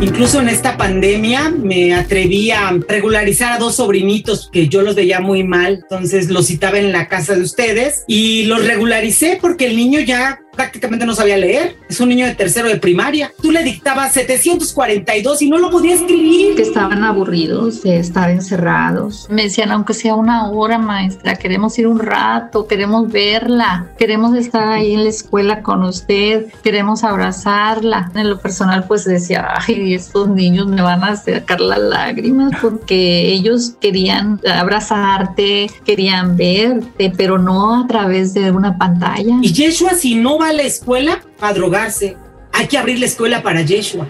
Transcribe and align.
Incluso 0.00 0.40
en 0.40 0.48
esta 0.48 0.76
pandemia 0.76 1.50
me 1.50 1.92
atreví 1.92 2.52
a 2.52 2.70
regularizar 2.88 3.52
a 3.52 3.58
dos 3.58 3.76
sobrinitos 3.76 4.48
que 4.52 4.68
yo 4.68 4.82
los 4.82 4.94
veía 4.94 5.20
muy 5.20 5.42
mal, 5.42 5.80
entonces 5.82 6.30
los 6.30 6.46
citaba 6.46 6.78
en 6.78 6.92
la 6.92 7.08
casa 7.08 7.34
de 7.34 7.42
ustedes 7.42 8.04
y 8.06 8.44
los 8.44 8.64
regularicé 8.64 9.38
porque 9.40 9.66
el 9.66 9.76
niño 9.76 9.98
ya 9.98 10.40
prácticamente 10.58 11.06
no 11.06 11.14
sabía 11.14 11.36
leer. 11.36 11.76
Es 11.88 12.00
un 12.00 12.08
niño 12.08 12.26
de 12.26 12.34
tercero 12.34 12.68
de 12.68 12.76
primaria. 12.78 13.32
Tú 13.40 13.52
le 13.52 13.62
dictabas 13.62 14.12
742 14.12 15.42
y 15.42 15.48
no 15.48 15.58
lo 15.58 15.70
podía 15.70 15.94
escribir. 15.94 16.56
Que 16.56 16.62
estaban 16.62 17.04
aburridos 17.04 17.82
de 17.82 17.98
estar 17.98 18.28
encerrados. 18.28 19.28
Me 19.30 19.44
decían, 19.44 19.70
aunque 19.70 19.94
sea 19.94 20.16
una 20.16 20.50
hora, 20.50 20.78
maestra, 20.78 21.36
queremos 21.36 21.78
ir 21.78 21.86
un 21.86 22.00
rato, 22.00 22.66
queremos 22.66 23.10
verla, 23.10 23.86
queremos 23.98 24.36
estar 24.36 24.68
ahí 24.68 24.94
en 24.94 25.04
la 25.04 25.10
escuela 25.10 25.62
con 25.62 25.84
usted, 25.84 26.46
queremos 26.64 27.04
abrazarla. 27.04 28.10
En 28.16 28.28
lo 28.28 28.40
personal, 28.40 28.84
pues 28.88 29.04
decía, 29.04 29.46
ay, 29.56 29.94
estos 29.94 30.28
niños 30.28 30.66
me 30.66 30.82
van 30.82 31.04
a 31.04 31.14
sacar 31.14 31.60
las 31.60 31.78
lágrimas 31.78 32.52
porque 32.60 33.28
ellos 33.28 33.74
querían 33.80 34.40
abrazarte, 34.44 35.70
querían 35.84 36.36
verte, 36.36 37.12
pero 37.16 37.38
no 37.38 37.84
a 37.84 37.86
través 37.86 38.34
de 38.34 38.50
una 38.50 38.76
pantalla. 38.76 39.38
Y 39.40 39.52
Yeshua, 39.52 39.94
si 39.94 40.16
no 40.16 40.38
va 40.38 40.47
a 40.48 40.52
la 40.52 40.62
escuela 40.62 41.20
a 41.40 41.52
drogarse. 41.52 42.16
Hay 42.52 42.66
que 42.66 42.78
abrir 42.78 42.98
la 42.98 43.06
escuela 43.06 43.42
para 43.42 43.60
Yeshua. 43.60 44.06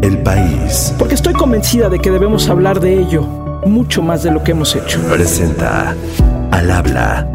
El 0.00 0.18
país. 0.22 0.94
Porque 0.98 1.14
estoy 1.14 1.34
convencida 1.34 1.88
de 1.88 1.98
que 1.98 2.10
debemos 2.10 2.48
hablar 2.48 2.80
de 2.80 3.00
ello 3.00 3.22
mucho 3.66 4.00
más 4.00 4.22
de 4.22 4.30
lo 4.30 4.42
que 4.44 4.52
hemos 4.52 4.74
hecho. 4.76 5.00
Presenta 5.08 5.94
al 6.52 6.70
habla 6.70 7.28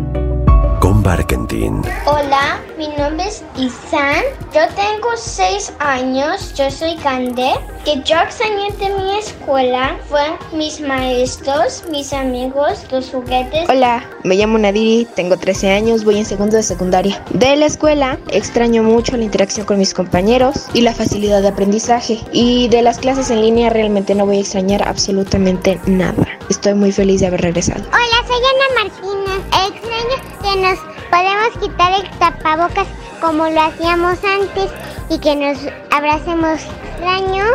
con 0.85 1.01
Barkentin. 1.01 1.81
Hola, 2.05 2.61
mi 2.77 2.89
nombre 2.89 3.27
es 3.27 3.43
Isan. 3.57 4.21
Yo 4.53 4.61
tengo 4.75 5.17
seis 5.17 5.73
años. 5.79 6.53
Yo 6.53 6.69
soy 6.69 6.95
Cande. 6.97 7.53
Que 7.83 8.03
yo 8.03 8.15
extrañé 8.17 8.71
de 8.77 8.89
mi 8.89 9.17
escuela 9.17 9.97
fue 10.07 10.21
mis 10.53 10.79
maestros, 10.81 11.83
mis 11.89 12.13
amigos, 12.13 12.85
los 12.91 13.09
juguetes. 13.09 13.67
Hola, 13.67 14.07
me 14.23 14.35
llamo 14.35 14.59
Nadiri, 14.59 15.07
tengo 15.15 15.37
13 15.37 15.71
años, 15.71 16.03
voy 16.03 16.19
en 16.19 16.25
segundo 16.25 16.55
de 16.55 16.61
secundaria. 16.61 17.23
De 17.31 17.55
la 17.55 17.65
escuela 17.65 18.19
extraño 18.31 18.83
mucho 18.83 19.17
la 19.17 19.23
interacción 19.23 19.65
con 19.65 19.79
mis 19.79 19.93
compañeros 19.93 20.67
y 20.75 20.81
la 20.81 20.93
facilidad 20.93 21.41
de 21.41 21.47
aprendizaje. 21.47 22.19
Y 22.31 22.67
de 22.67 22.83
las 22.83 22.99
clases 22.99 23.31
en 23.31 23.41
línea 23.41 23.71
realmente 23.71 24.13
no 24.13 24.27
voy 24.27 24.37
a 24.37 24.41
extrañar 24.41 24.87
absolutamente 24.87 25.79
nada. 25.87 26.27
Estoy 26.49 26.75
muy 26.75 26.91
feliz 26.91 27.21
de 27.21 27.27
haber 27.27 27.41
regresado. 27.41 27.83
Hola, 27.87 28.27
soy 28.27 28.37
Ana 28.37 28.83
Martina. 28.83 29.67
Extraño 29.67 30.24
que 30.45 30.61
nos 30.61 30.79
podemos 31.09 31.57
quitar 31.59 31.91
el 31.99 32.19
tapabocas 32.19 32.87
como 33.19 33.49
lo 33.49 33.61
hacíamos 33.61 34.23
antes 34.23 34.69
y 35.09 35.17
que 35.17 35.35
nos 35.35 35.57
abracemos. 35.89 36.61
Extraño 36.91 37.45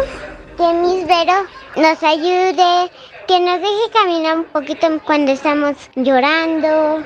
que 0.57 0.73
Miss 0.75 1.07
Vero 1.07 1.47
nos 1.77 2.03
ayude, 2.03 2.91
que 3.29 3.41
nos 3.41 3.61
deje 3.61 3.91
caminar 3.93 4.39
un 4.39 4.45
poquito 4.45 4.89
cuando 5.07 5.31
estamos 5.31 5.77
llorando. 5.95 7.05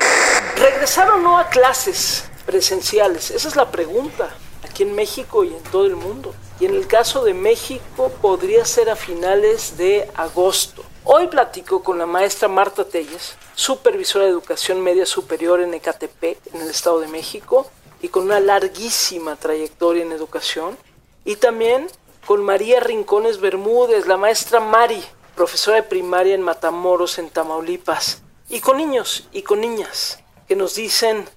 ¿Regresar 0.56 1.10
o 1.10 1.18
no 1.18 1.38
a 1.38 1.48
clases 1.48 2.30
presenciales? 2.46 3.30
Esa 3.30 3.48
es 3.48 3.56
la 3.56 3.70
pregunta, 3.70 4.30
aquí 4.64 4.84
en 4.84 4.94
México 4.94 5.44
y 5.44 5.48
en 5.48 5.62
todo 5.64 5.84
el 5.84 5.96
mundo. 5.96 6.34
Y 6.60 6.64
en 6.64 6.74
el 6.74 6.86
caso 6.86 7.24
de 7.24 7.34
México 7.34 8.10
podría 8.22 8.64
ser 8.64 8.88
a 8.88 8.96
finales 8.96 9.76
de 9.76 10.10
agosto. 10.14 10.82
Hoy 11.04 11.26
platico 11.26 11.82
con 11.82 11.98
la 11.98 12.06
maestra 12.06 12.48
Marta 12.48 12.84
Telles, 12.84 13.36
supervisora 13.54 14.24
de 14.24 14.30
educación 14.30 14.80
media 14.80 15.06
superior 15.06 15.60
en 15.60 15.74
Ecatepec, 15.74 16.38
en 16.52 16.60
el 16.60 16.70
Estado 16.70 17.00
de 17.00 17.08
México, 17.08 17.70
y 18.02 18.08
con 18.08 18.24
una 18.24 18.40
larguísima 18.40 19.36
trayectoria 19.36 20.02
en 20.02 20.12
educación, 20.12 20.76
y 21.24 21.36
también 21.36 21.86
con 22.26 22.44
María 22.44 22.80
Rincones 22.80 23.40
Bermúdez, 23.40 24.06
la 24.06 24.16
maestra 24.16 24.60
Mari, 24.60 25.02
profesora 25.34 25.76
de 25.76 25.82
primaria 25.82 26.34
en 26.34 26.42
Matamoros, 26.42 27.18
en 27.18 27.30
Tamaulipas, 27.30 28.22
y 28.48 28.60
con 28.60 28.76
niños 28.76 29.26
y 29.32 29.42
con 29.42 29.60
niñas 29.60 30.18
que 30.46 30.56
nos 30.56 30.74
dicen 30.74 31.28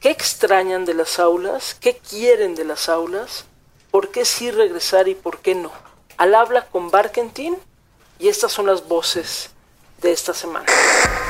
qué 0.00 0.10
extrañan 0.10 0.84
de 0.84 0.94
las 0.94 1.18
aulas, 1.18 1.76
qué 1.80 1.96
quieren 1.96 2.54
de 2.54 2.64
las 2.64 2.88
aulas, 2.88 3.44
por 3.90 4.10
qué 4.10 4.24
sí 4.24 4.50
regresar 4.50 5.08
y 5.08 5.14
por 5.14 5.38
qué 5.38 5.54
no. 5.54 5.70
Al 6.16 6.34
habla 6.34 6.66
con 6.66 6.90
Barkentin 6.90 7.56
y 8.18 8.28
estas 8.28 8.52
son 8.52 8.66
las 8.66 8.88
voces 8.88 9.50
de 10.02 10.12
esta 10.12 10.34
semana. 10.34 10.66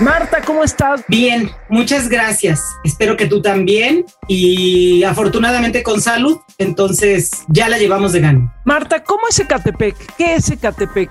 Marta, 0.00 0.42
¿cómo 0.42 0.62
estás? 0.64 1.02
Bien, 1.08 1.50
muchas 1.68 2.08
gracias. 2.08 2.62
Espero 2.84 3.16
que 3.16 3.26
tú 3.26 3.40
también 3.40 4.04
y 4.28 5.04
afortunadamente 5.04 5.82
con 5.82 6.00
salud, 6.00 6.38
entonces 6.58 7.30
ya 7.48 7.68
la 7.68 7.78
llevamos 7.78 8.12
de 8.12 8.20
gano. 8.20 8.54
Marta, 8.64 9.02
¿cómo 9.02 9.28
es 9.28 9.38
Ecatepec? 9.38 9.96
¿Qué 10.16 10.34
es 10.34 10.50
Ecatepec? 10.50 11.10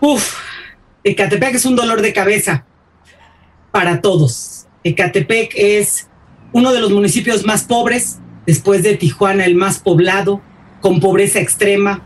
Uf, 0.00 0.34
Ecatepec 1.04 1.54
es 1.54 1.64
un 1.64 1.76
dolor 1.76 2.02
de 2.02 2.12
cabeza 2.12 2.64
para 3.70 4.00
todos. 4.00 4.66
Ecatepec 4.84 5.52
es 5.54 6.08
uno 6.52 6.72
de 6.72 6.80
los 6.80 6.90
municipios 6.90 7.44
más 7.44 7.64
pobres, 7.64 8.18
después 8.46 8.82
de 8.82 8.96
Tijuana 8.96 9.44
el 9.44 9.54
más 9.54 9.78
poblado, 9.78 10.40
con 10.80 11.00
pobreza 11.00 11.40
extrema, 11.40 12.02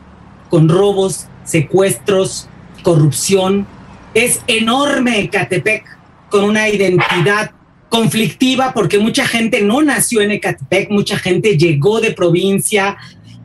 con 0.50 0.69
robos, 0.69 1.26
secuestros, 1.44 2.48
corrupción. 2.82 3.66
Es 4.14 4.40
enorme 4.46 5.20
Ecatepec, 5.20 5.84
con 6.28 6.44
una 6.44 6.68
identidad 6.68 7.52
conflictiva 7.88 8.72
porque 8.72 8.98
mucha 8.98 9.26
gente 9.26 9.60
no 9.60 9.82
nació 9.82 10.22
en 10.22 10.30
Ecatepec, 10.30 10.90
mucha 10.90 11.18
gente 11.18 11.58
llegó 11.58 12.00
de 12.00 12.12
provincia 12.12 12.96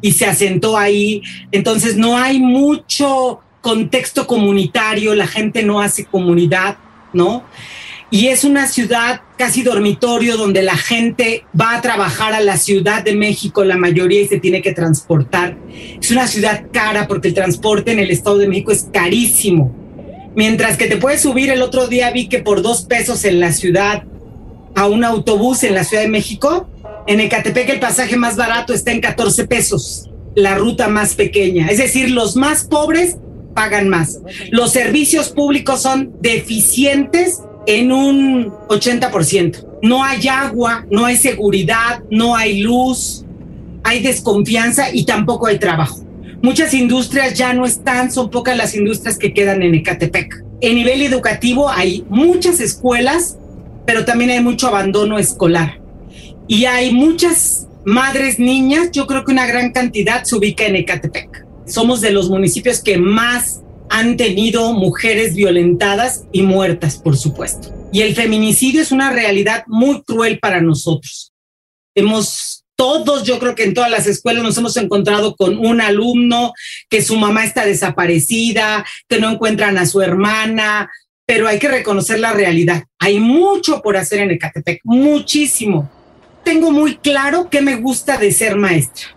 y 0.01 0.13
se 0.13 0.25
asentó 0.25 0.77
ahí. 0.77 1.21
Entonces 1.51 1.97
no 1.97 2.17
hay 2.17 2.39
mucho 2.39 3.41
contexto 3.61 4.25
comunitario, 4.25 5.15
la 5.15 5.27
gente 5.27 5.63
no 5.63 5.81
hace 5.81 6.05
comunidad, 6.05 6.77
¿no? 7.11 7.43
Y 8.09 8.27
es 8.27 8.45
una 8.45 8.67
ciudad 8.67 9.21
casi 9.37 9.63
dormitorio 9.63 10.37
donde 10.37 10.63
la 10.63 10.77
gente 10.77 11.43
va 11.59 11.75
a 11.75 11.81
trabajar 11.81 12.33
a 12.33 12.39
la 12.39 12.55
Ciudad 12.55 13.03
de 13.03 13.13
México, 13.15 13.65
la 13.65 13.75
mayoría, 13.75 14.21
y 14.21 14.27
se 14.27 14.39
tiene 14.39 14.61
que 14.61 14.71
transportar. 14.71 15.57
Es 16.01 16.09
una 16.09 16.25
ciudad 16.25 16.67
cara 16.71 17.05
porque 17.05 17.27
el 17.27 17.33
transporte 17.33 17.91
en 17.91 17.99
el 17.99 18.09
Estado 18.09 18.37
de 18.37 18.47
México 18.47 18.71
es 18.71 18.87
carísimo. 18.93 19.75
Mientras 20.37 20.77
que 20.77 20.85
te 20.85 20.97
puedes 20.97 21.21
subir, 21.21 21.49
el 21.49 21.63
otro 21.63 21.87
día 21.87 22.11
vi 22.11 22.29
que 22.29 22.37
por 22.37 22.61
dos 22.61 22.83
pesos 22.83 23.25
en 23.25 23.39
la 23.39 23.51
ciudad 23.51 24.03
a 24.75 24.85
un 24.85 25.03
autobús 25.03 25.63
en 25.63 25.73
la 25.73 25.83
Ciudad 25.83 26.03
de 26.03 26.09
México, 26.09 26.69
en 27.07 27.19
Ecatepec 27.19 27.67
el 27.69 27.79
pasaje 27.79 28.17
más 28.17 28.35
barato 28.35 28.71
está 28.71 28.91
en 28.91 29.01
14 29.01 29.47
pesos, 29.47 30.11
la 30.35 30.53
ruta 30.53 30.89
más 30.89 31.15
pequeña. 31.15 31.69
Es 31.69 31.79
decir, 31.79 32.11
los 32.11 32.35
más 32.35 32.65
pobres 32.65 33.17
pagan 33.55 33.89
más. 33.89 34.19
Los 34.51 34.73
servicios 34.73 35.29
públicos 35.29 35.81
son 35.81 36.13
deficientes 36.21 37.41
en 37.65 37.91
un 37.91 38.51
80%. 38.67 39.65
No 39.81 40.03
hay 40.03 40.27
agua, 40.27 40.85
no 40.91 41.07
hay 41.07 41.17
seguridad, 41.17 42.03
no 42.11 42.35
hay 42.35 42.61
luz, 42.61 43.25
hay 43.83 44.03
desconfianza 44.03 44.93
y 44.93 45.03
tampoco 45.03 45.47
hay 45.47 45.57
trabajo. 45.57 46.06
Muchas 46.41 46.73
industrias 46.73 47.33
ya 47.33 47.53
no 47.53 47.65
están, 47.65 48.11
son 48.11 48.29
pocas 48.29 48.55
las 48.55 48.75
industrias 48.75 49.17
que 49.17 49.33
quedan 49.33 49.63
en 49.63 49.75
Ecatepec. 49.75 50.43
En 50.61 50.75
nivel 50.75 51.01
educativo 51.01 51.69
hay 51.69 52.05
muchas 52.09 52.59
escuelas, 52.59 53.37
pero 53.85 54.05
también 54.05 54.31
hay 54.31 54.41
mucho 54.41 54.67
abandono 54.67 55.17
escolar. 55.17 55.79
Y 56.47 56.65
hay 56.65 56.93
muchas 56.93 57.67
madres 57.85 58.39
niñas, 58.39 58.91
yo 58.91 59.07
creo 59.07 59.23
que 59.23 59.31
una 59.31 59.47
gran 59.47 59.71
cantidad 59.71 60.23
se 60.23 60.35
ubica 60.35 60.65
en 60.65 60.75
Ecatepec. 60.75 61.45
Somos 61.65 62.01
de 62.01 62.11
los 62.11 62.29
municipios 62.29 62.81
que 62.81 62.97
más 62.97 63.61
han 63.89 64.17
tenido 64.17 64.73
mujeres 64.73 65.35
violentadas 65.35 66.25
y 66.31 66.41
muertas, 66.41 66.97
por 66.97 67.17
supuesto. 67.17 67.73
Y 67.91 68.01
el 68.01 68.15
feminicidio 68.15 68.81
es 68.81 68.91
una 68.91 69.11
realidad 69.11 69.63
muy 69.67 70.01
cruel 70.03 70.39
para 70.39 70.61
nosotros. 70.61 71.31
Hemos, 71.95 72.65
todos, 72.77 73.23
yo 73.23 73.39
creo 73.39 73.55
que 73.55 73.65
en 73.65 73.73
todas 73.73 73.91
las 73.91 74.07
escuelas 74.07 74.43
nos 74.43 74.57
hemos 74.57 74.77
encontrado 74.77 75.35
con 75.35 75.57
un 75.57 75.81
alumno 75.81 76.53
que 76.89 77.01
su 77.01 77.17
mamá 77.17 77.43
está 77.43 77.65
desaparecida, 77.65 78.85
que 79.09 79.19
no 79.19 79.29
encuentran 79.29 79.77
a 79.77 79.85
su 79.85 80.01
hermana, 80.01 80.89
pero 81.25 81.49
hay 81.49 81.59
que 81.59 81.67
reconocer 81.67 82.19
la 82.19 82.31
realidad. 82.31 82.85
Hay 82.99 83.19
mucho 83.19 83.81
por 83.81 83.97
hacer 83.97 84.19
en 84.19 84.31
Ecatepec, 84.31 84.79
muchísimo. 84.85 85.91
Tengo 86.45 86.71
muy 86.71 86.95
claro 86.95 87.49
qué 87.49 87.61
me 87.61 87.75
gusta 87.75 88.17
de 88.17 88.31
ser 88.31 88.55
maestra. 88.55 89.07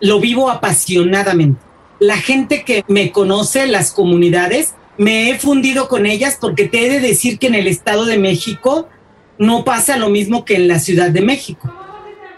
Lo 0.00 0.18
vivo 0.18 0.50
apasionadamente 0.50 1.70
la 2.00 2.16
gente 2.16 2.64
que 2.64 2.82
me 2.88 3.12
conoce, 3.12 3.66
las 3.66 3.92
comunidades, 3.92 4.74
me 4.96 5.30
he 5.30 5.38
fundido 5.38 5.86
con 5.86 6.06
ellas 6.06 6.38
porque 6.40 6.66
te 6.66 6.86
he 6.86 6.88
de 6.88 7.00
decir 7.00 7.38
que 7.38 7.46
en 7.46 7.54
el 7.54 7.66
Estado 7.66 8.06
de 8.06 8.18
México 8.18 8.88
no 9.38 9.64
pasa 9.64 9.96
lo 9.96 10.08
mismo 10.08 10.44
que 10.44 10.56
en 10.56 10.66
la 10.66 10.80
Ciudad 10.80 11.10
de 11.10 11.20
México. 11.20 11.72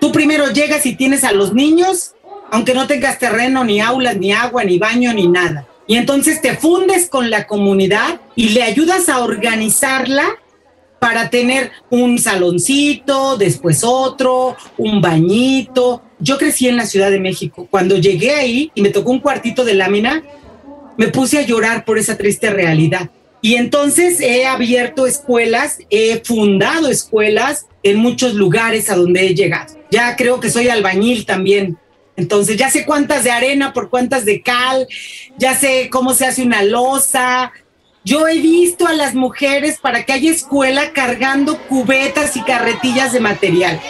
Tú 0.02 0.10
primero 0.10 0.50
llegas 0.50 0.84
y 0.84 0.96
tienes 0.96 1.22
a 1.22 1.30
los 1.30 1.54
niños, 1.54 2.16
aunque 2.50 2.74
no 2.74 2.88
tengas 2.88 3.20
terreno, 3.20 3.62
ni 3.62 3.80
aulas, 3.80 4.16
ni 4.16 4.32
agua, 4.32 4.64
ni 4.64 4.76
baño, 4.76 5.14
ni 5.14 5.28
nada. 5.28 5.68
Y 5.86 5.94
entonces 5.94 6.42
te 6.42 6.56
fundes 6.56 7.08
con 7.08 7.30
la 7.30 7.46
comunidad 7.46 8.20
y 8.34 8.48
le 8.48 8.64
ayudas 8.64 9.08
a 9.08 9.20
organizarla 9.20 10.24
para 10.98 11.30
tener 11.30 11.70
un 11.88 12.18
saloncito, 12.18 13.36
después 13.36 13.84
otro, 13.84 14.56
un 14.76 15.00
bañito, 15.00 16.02
yo 16.18 16.36
crecí 16.36 16.66
en 16.66 16.78
la 16.78 16.86
Ciudad 16.86 17.12
de 17.12 17.20
México. 17.20 17.68
Cuando 17.70 17.96
llegué 17.96 18.34
ahí 18.34 18.72
y 18.74 18.82
me 18.82 18.88
tocó 18.88 19.12
un 19.12 19.20
cuartito 19.20 19.64
de 19.64 19.74
lámina, 19.74 20.24
me 20.96 21.06
puse 21.08 21.38
a 21.38 21.42
llorar 21.42 21.84
por 21.84 21.96
esa 21.96 22.18
triste 22.18 22.50
realidad. 22.50 23.08
Y 23.44 23.56
entonces 23.56 24.20
he 24.20 24.46
abierto 24.46 25.04
escuelas, 25.04 25.80
he 25.90 26.22
fundado 26.24 26.88
escuelas 26.88 27.66
en 27.82 27.96
muchos 27.96 28.34
lugares 28.34 28.88
a 28.88 28.94
donde 28.94 29.26
he 29.26 29.34
llegado. 29.34 29.74
Ya 29.90 30.14
creo 30.14 30.38
que 30.38 30.48
soy 30.48 30.68
albañil 30.68 31.26
también. 31.26 31.76
Entonces 32.16 32.56
ya 32.56 32.70
sé 32.70 32.86
cuántas 32.86 33.24
de 33.24 33.32
arena 33.32 33.72
por 33.72 33.90
cuántas 33.90 34.24
de 34.24 34.42
cal, 34.42 34.86
ya 35.38 35.56
sé 35.56 35.88
cómo 35.90 36.14
se 36.14 36.24
hace 36.24 36.42
una 36.42 36.62
losa. 36.62 37.52
Yo 38.04 38.28
he 38.28 38.38
visto 38.38 38.86
a 38.86 38.92
las 38.92 39.14
mujeres 39.14 39.78
para 39.80 40.04
que 40.04 40.12
haya 40.12 40.30
escuela 40.30 40.92
cargando 40.92 41.58
cubetas 41.68 42.36
y 42.36 42.42
carretillas 42.42 43.12
de 43.12 43.20
material. 43.20 43.80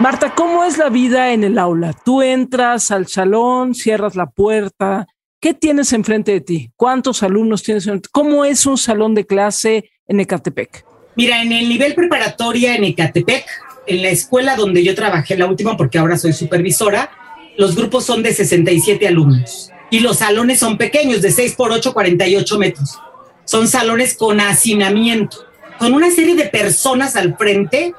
Marta, 0.00 0.34
¿cómo 0.34 0.64
es 0.64 0.78
la 0.78 0.88
vida 0.88 1.34
en 1.34 1.44
el 1.44 1.58
aula? 1.58 1.92
Tú 1.92 2.22
entras 2.22 2.90
al 2.90 3.06
salón, 3.06 3.74
cierras 3.74 4.16
la 4.16 4.30
puerta. 4.30 5.06
¿Qué 5.38 5.52
tienes 5.52 5.92
enfrente 5.92 6.32
de 6.32 6.40
ti? 6.40 6.70
¿Cuántos 6.74 7.22
alumnos 7.22 7.62
tienes 7.62 7.86
enfrente? 7.86 8.08
¿Cómo 8.10 8.46
es 8.46 8.64
un 8.64 8.78
salón 8.78 9.14
de 9.14 9.26
clase 9.26 9.90
en 10.08 10.20
Ecatepec? 10.20 10.86
Mira, 11.16 11.42
en 11.42 11.52
el 11.52 11.68
nivel 11.68 11.94
preparatoria 11.94 12.76
en 12.76 12.84
Ecatepec, 12.84 13.44
en 13.86 14.00
la 14.00 14.08
escuela 14.08 14.56
donde 14.56 14.82
yo 14.82 14.94
trabajé, 14.94 15.36
la 15.36 15.44
última 15.44 15.76
porque 15.76 15.98
ahora 15.98 16.16
soy 16.16 16.32
supervisora, 16.32 17.10
los 17.58 17.76
grupos 17.76 18.06
son 18.06 18.22
de 18.22 18.32
67 18.32 19.06
alumnos 19.06 19.70
y 19.90 20.00
los 20.00 20.16
salones 20.16 20.60
son 20.60 20.78
pequeños, 20.78 21.20
de 21.20 21.30
6 21.30 21.56
por 21.56 21.72
8, 21.72 21.92
48 21.92 22.58
metros. 22.58 22.98
Son 23.44 23.68
salones 23.68 24.16
con 24.16 24.40
hacinamiento, 24.40 25.44
con 25.78 25.92
una 25.92 26.10
serie 26.10 26.36
de 26.36 26.46
personas 26.46 27.16
al 27.16 27.36
frente 27.36 27.92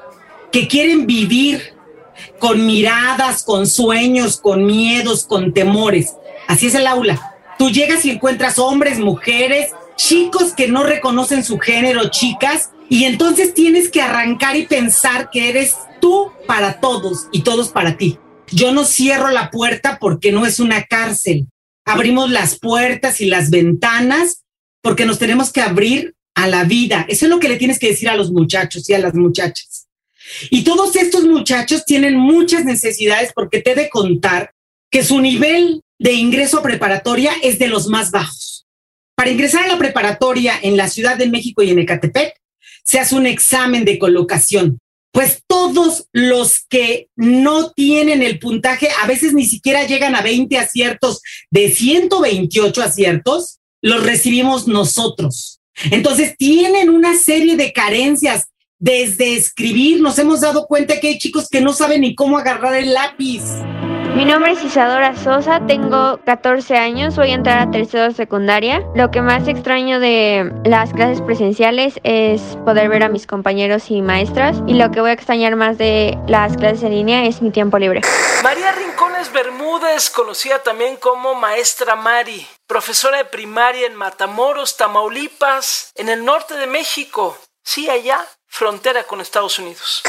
que 0.50 0.66
quieren 0.66 1.06
vivir 1.06 1.80
con 2.42 2.66
miradas, 2.66 3.44
con 3.44 3.68
sueños, 3.68 4.36
con 4.36 4.66
miedos, 4.66 5.24
con 5.24 5.54
temores. 5.54 6.16
Así 6.48 6.66
es 6.66 6.74
el 6.74 6.88
aula. 6.88 7.36
Tú 7.56 7.70
llegas 7.70 8.04
y 8.04 8.10
encuentras 8.10 8.58
hombres, 8.58 8.98
mujeres, 8.98 9.70
chicos 9.94 10.52
que 10.52 10.66
no 10.66 10.82
reconocen 10.82 11.44
su 11.44 11.60
género, 11.60 12.10
chicas, 12.10 12.70
y 12.88 13.04
entonces 13.04 13.54
tienes 13.54 13.92
que 13.92 14.02
arrancar 14.02 14.56
y 14.56 14.66
pensar 14.66 15.30
que 15.30 15.50
eres 15.50 15.76
tú 16.00 16.32
para 16.48 16.80
todos 16.80 17.28
y 17.30 17.42
todos 17.42 17.68
para 17.68 17.96
ti. 17.96 18.18
Yo 18.48 18.72
no 18.72 18.84
cierro 18.84 19.30
la 19.30 19.52
puerta 19.52 19.98
porque 20.00 20.32
no 20.32 20.44
es 20.44 20.58
una 20.58 20.82
cárcel. 20.82 21.46
Abrimos 21.84 22.28
las 22.28 22.58
puertas 22.58 23.20
y 23.20 23.26
las 23.26 23.50
ventanas 23.50 24.42
porque 24.80 25.06
nos 25.06 25.20
tenemos 25.20 25.52
que 25.52 25.60
abrir 25.60 26.16
a 26.34 26.48
la 26.48 26.64
vida. 26.64 27.06
Eso 27.08 27.26
es 27.26 27.30
lo 27.30 27.38
que 27.38 27.48
le 27.48 27.56
tienes 27.56 27.78
que 27.78 27.90
decir 27.90 28.08
a 28.08 28.16
los 28.16 28.32
muchachos 28.32 28.90
y 28.90 28.94
a 28.94 28.98
las 28.98 29.14
muchachas. 29.14 29.81
Y 30.50 30.64
todos 30.64 30.96
estos 30.96 31.24
muchachos 31.24 31.84
tienen 31.84 32.16
muchas 32.16 32.64
necesidades 32.64 33.32
porque 33.34 33.60
te 33.60 33.72
he 33.72 33.74
de 33.74 33.88
contar 33.90 34.52
que 34.90 35.04
su 35.04 35.20
nivel 35.20 35.82
de 35.98 36.12
ingreso 36.12 36.58
a 36.58 36.62
preparatoria 36.62 37.32
es 37.42 37.58
de 37.58 37.68
los 37.68 37.88
más 37.88 38.10
bajos. 38.10 38.66
Para 39.14 39.30
ingresar 39.30 39.64
a 39.64 39.68
la 39.68 39.78
preparatoria 39.78 40.54
en 40.62 40.76
la 40.76 40.88
Ciudad 40.88 41.16
de 41.16 41.28
México 41.28 41.62
y 41.62 41.70
en 41.70 41.78
Ecatepec, 41.78 42.34
se 42.84 42.98
hace 42.98 43.14
un 43.14 43.26
examen 43.26 43.84
de 43.84 43.98
colocación. 43.98 44.78
Pues 45.12 45.42
todos 45.46 46.08
los 46.12 46.60
que 46.68 47.08
no 47.16 47.70
tienen 47.72 48.22
el 48.22 48.38
puntaje, 48.38 48.88
a 49.02 49.06
veces 49.06 49.34
ni 49.34 49.44
siquiera 49.44 49.86
llegan 49.86 50.16
a 50.16 50.22
20 50.22 50.56
aciertos, 50.58 51.20
de 51.50 51.70
128 51.70 52.82
aciertos, 52.82 53.58
los 53.82 54.02
recibimos 54.02 54.66
nosotros. 54.66 55.60
Entonces 55.90 56.36
tienen 56.36 56.90
una 56.90 57.16
serie 57.18 57.56
de 57.56 57.72
carencias 57.72 58.46
desde 58.82 59.36
escribir 59.36 60.02
nos 60.02 60.18
hemos 60.18 60.40
dado 60.40 60.66
cuenta 60.66 60.98
que 60.98 61.06
hay 61.06 61.18
chicos 61.18 61.48
que 61.48 61.60
no 61.60 61.72
saben 61.72 62.00
ni 62.00 62.16
cómo 62.16 62.36
agarrar 62.36 62.74
el 62.74 62.92
lápiz. 62.92 63.40
Mi 64.16 64.24
nombre 64.24 64.50
es 64.50 64.64
Isadora 64.64 65.16
Sosa, 65.16 65.64
tengo 65.68 66.18
14 66.26 66.76
años, 66.76 67.14
voy 67.14 67.30
a 67.30 67.34
entrar 67.34 67.60
a 67.60 67.70
tercero 67.70 68.08
de 68.08 68.12
secundaria. 68.12 68.84
Lo 68.96 69.12
que 69.12 69.22
más 69.22 69.46
extraño 69.46 70.00
de 70.00 70.52
las 70.64 70.92
clases 70.92 71.22
presenciales 71.22 72.00
es 72.02 72.42
poder 72.64 72.88
ver 72.88 73.04
a 73.04 73.08
mis 73.08 73.28
compañeros 73.28 73.88
y 73.88 74.02
maestras 74.02 74.60
y 74.66 74.74
lo 74.74 74.90
que 74.90 75.00
voy 75.00 75.10
a 75.10 75.14
extrañar 75.14 75.54
más 75.54 75.78
de 75.78 76.18
las 76.26 76.56
clases 76.56 76.82
en 76.82 76.90
línea 76.90 77.24
es 77.24 77.40
mi 77.40 77.52
tiempo 77.52 77.78
libre. 77.78 78.00
María 78.42 78.72
Rincones 78.72 79.32
Bermúdez, 79.32 80.10
conocida 80.10 80.60
también 80.60 80.96
como 80.96 81.36
Maestra 81.36 81.94
Mari, 81.94 82.44
profesora 82.66 83.18
de 83.18 83.26
primaria 83.26 83.86
en 83.86 83.94
Matamoros, 83.94 84.76
Tamaulipas, 84.76 85.92
en 85.94 86.08
el 86.08 86.24
norte 86.24 86.56
de 86.56 86.66
México. 86.66 87.38
Sí, 87.64 87.88
allá, 87.88 88.26
frontera 88.52 89.04
con 89.04 89.22
Estados 89.22 89.58
Unidos. 89.58 90.02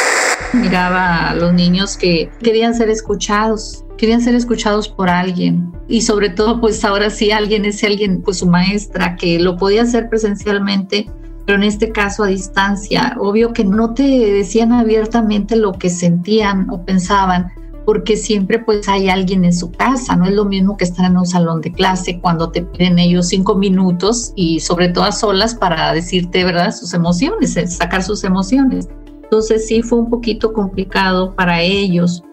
Miraba 0.52 1.30
a 1.30 1.34
los 1.34 1.54
niños 1.54 1.96
que 1.96 2.30
querían 2.44 2.76
ser 2.76 2.90
escuchados, 2.90 3.86
querían 3.98 4.20
ser 4.20 4.36
escuchados 4.36 4.90
por 4.90 5.10
alguien 5.10 5.72
y 5.88 6.02
sobre 6.02 6.30
todo 6.30 6.60
pues 6.60 6.84
ahora 6.84 7.10
sí 7.10 7.32
alguien 7.32 7.64
es 7.64 7.82
alguien, 7.86 8.22
pues 8.22 8.40
su 8.40 8.46
maestra 8.46 9.16
que 9.16 9.40
lo 9.40 9.56
podía 9.56 9.84
hacer 9.84 10.10
presencialmente, 10.10 11.10
pero 11.46 11.58
en 11.58 11.64
este 11.64 11.94
caso 11.94 12.26
a 12.26 12.28
distancia. 12.28 13.16
Obvio 13.18 13.54
que 13.54 13.64
no 13.64 13.94
te 13.94 14.04
decían 14.04 14.74
abiertamente 14.74 15.56
lo 15.56 15.72
que 15.72 15.90
sentían 15.90 16.70
o 16.70 16.84
pensaban, 16.84 17.50
porque 17.86 18.16
siempre 18.16 18.60
pues 18.60 18.88
hay 18.88 19.10
alguien 19.10 19.44
en 19.46 19.54
su 19.54 19.72
casa, 19.72 20.16
no 20.16 20.26
es 20.26 20.34
lo 20.34 20.46
mismo 20.46 20.78
que 20.78 20.86
estar 20.86 21.06
en 21.06 21.18
un 21.18 21.26
salón 21.26 21.62
de 21.62 21.72
clase 21.72 22.20
cuando 22.20 22.50
te 22.50 22.62
piden 22.62 23.00
ellos 23.00 23.28
cinco 23.28 23.56
minutos 23.56 24.32
y 24.36 24.60
sobre 24.60 24.90
todo 24.90 25.04
a 25.06 25.12
solas 25.12 25.56
para 25.56 25.92
decirte, 25.94 26.44
¿verdad?, 26.44 26.74
sus 26.74 26.94
emociones, 26.94 27.58
eh, 27.58 27.68
sacar 27.68 28.04
sus 28.04 28.24
emociones. 28.24 28.88
Entonces 29.24 29.68
sí 29.68 29.82
fue 29.82 30.00
un 30.00 30.10
poquito 30.10 30.54
complicado 30.54 31.34
para 31.36 31.62
ellos 31.62 32.24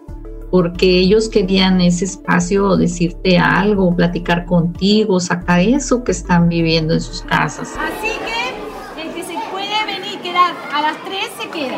porque 0.51 0.99
ellos 0.99 1.29
querían 1.29 1.79
ese 1.79 2.05
espacio, 2.05 2.75
decirte 2.75 3.37
algo, 3.37 3.95
platicar 3.95 4.45
contigo, 4.45 5.19
sacar 5.19 5.61
eso 5.61 6.03
que 6.03 6.11
están 6.11 6.49
viviendo 6.49 6.93
en 6.93 7.01
sus 7.01 7.21
casas. 7.21 7.69
Así 7.77 8.11
que 8.25 9.01
el 9.01 9.13
que 9.13 9.23
se 9.23 9.33
puede 9.49 9.85
venir 9.85 10.19
quedar 10.19 10.53
a 10.73 10.81
las 10.81 11.03
tres 11.05 11.29
se 11.41 11.49
queda. 11.49 11.77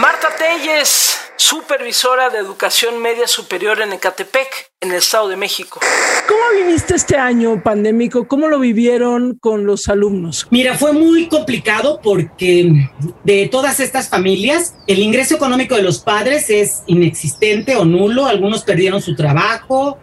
Marta 0.00 0.28
Telles 0.38 1.13
supervisora 1.44 2.30
de 2.30 2.38
educación 2.38 3.02
media 3.02 3.28
superior 3.28 3.82
en 3.82 3.92
Ecatepec, 3.92 4.70
en 4.80 4.92
el 4.92 4.96
Estado 4.96 5.28
de 5.28 5.36
México. 5.36 5.78
¿Cómo 6.26 6.40
viviste 6.58 6.94
este 6.94 7.18
año 7.18 7.62
pandémico? 7.62 8.26
¿Cómo 8.26 8.48
lo 8.48 8.58
vivieron 8.58 9.36
con 9.42 9.66
los 9.66 9.90
alumnos? 9.90 10.46
Mira, 10.48 10.74
fue 10.78 10.92
muy 10.92 11.28
complicado 11.28 12.00
porque 12.02 12.88
de 13.24 13.48
todas 13.48 13.78
estas 13.80 14.08
familias, 14.08 14.74
el 14.86 15.00
ingreso 15.00 15.34
económico 15.34 15.76
de 15.76 15.82
los 15.82 16.00
padres 16.00 16.48
es 16.48 16.82
inexistente 16.86 17.76
o 17.76 17.84
nulo. 17.84 18.24
Algunos 18.24 18.62
perdieron 18.62 19.02
su 19.02 19.14
trabajo, 19.14 19.98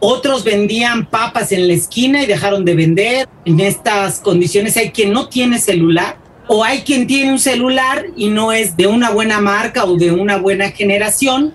otros 0.00 0.42
vendían 0.42 1.06
papas 1.08 1.52
en 1.52 1.68
la 1.68 1.74
esquina 1.74 2.24
y 2.24 2.26
dejaron 2.26 2.64
de 2.64 2.74
vender. 2.74 3.28
En 3.44 3.60
estas 3.60 4.18
condiciones 4.18 4.76
hay 4.76 4.90
quien 4.90 5.12
no 5.12 5.28
tiene 5.28 5.60
celular 5.60 6.21
o 6.54 6.62
hay 6.62 6.82
quien 6.82 7.06
tiene 7.06 7.32
un 7.32 7.38
celular 7.38 8.08
y 8.14 8.28
no 8.28 8.52
es 8.52 8.76
de 8.76 8.86
una 8.86 9.08
buena 9.08 9.40
marca 9.40 9.86
o 9.86 9.96
de 9.96 10.12
una 10.12 10.36
buena 10.36 10.70
generación 10.70 11.54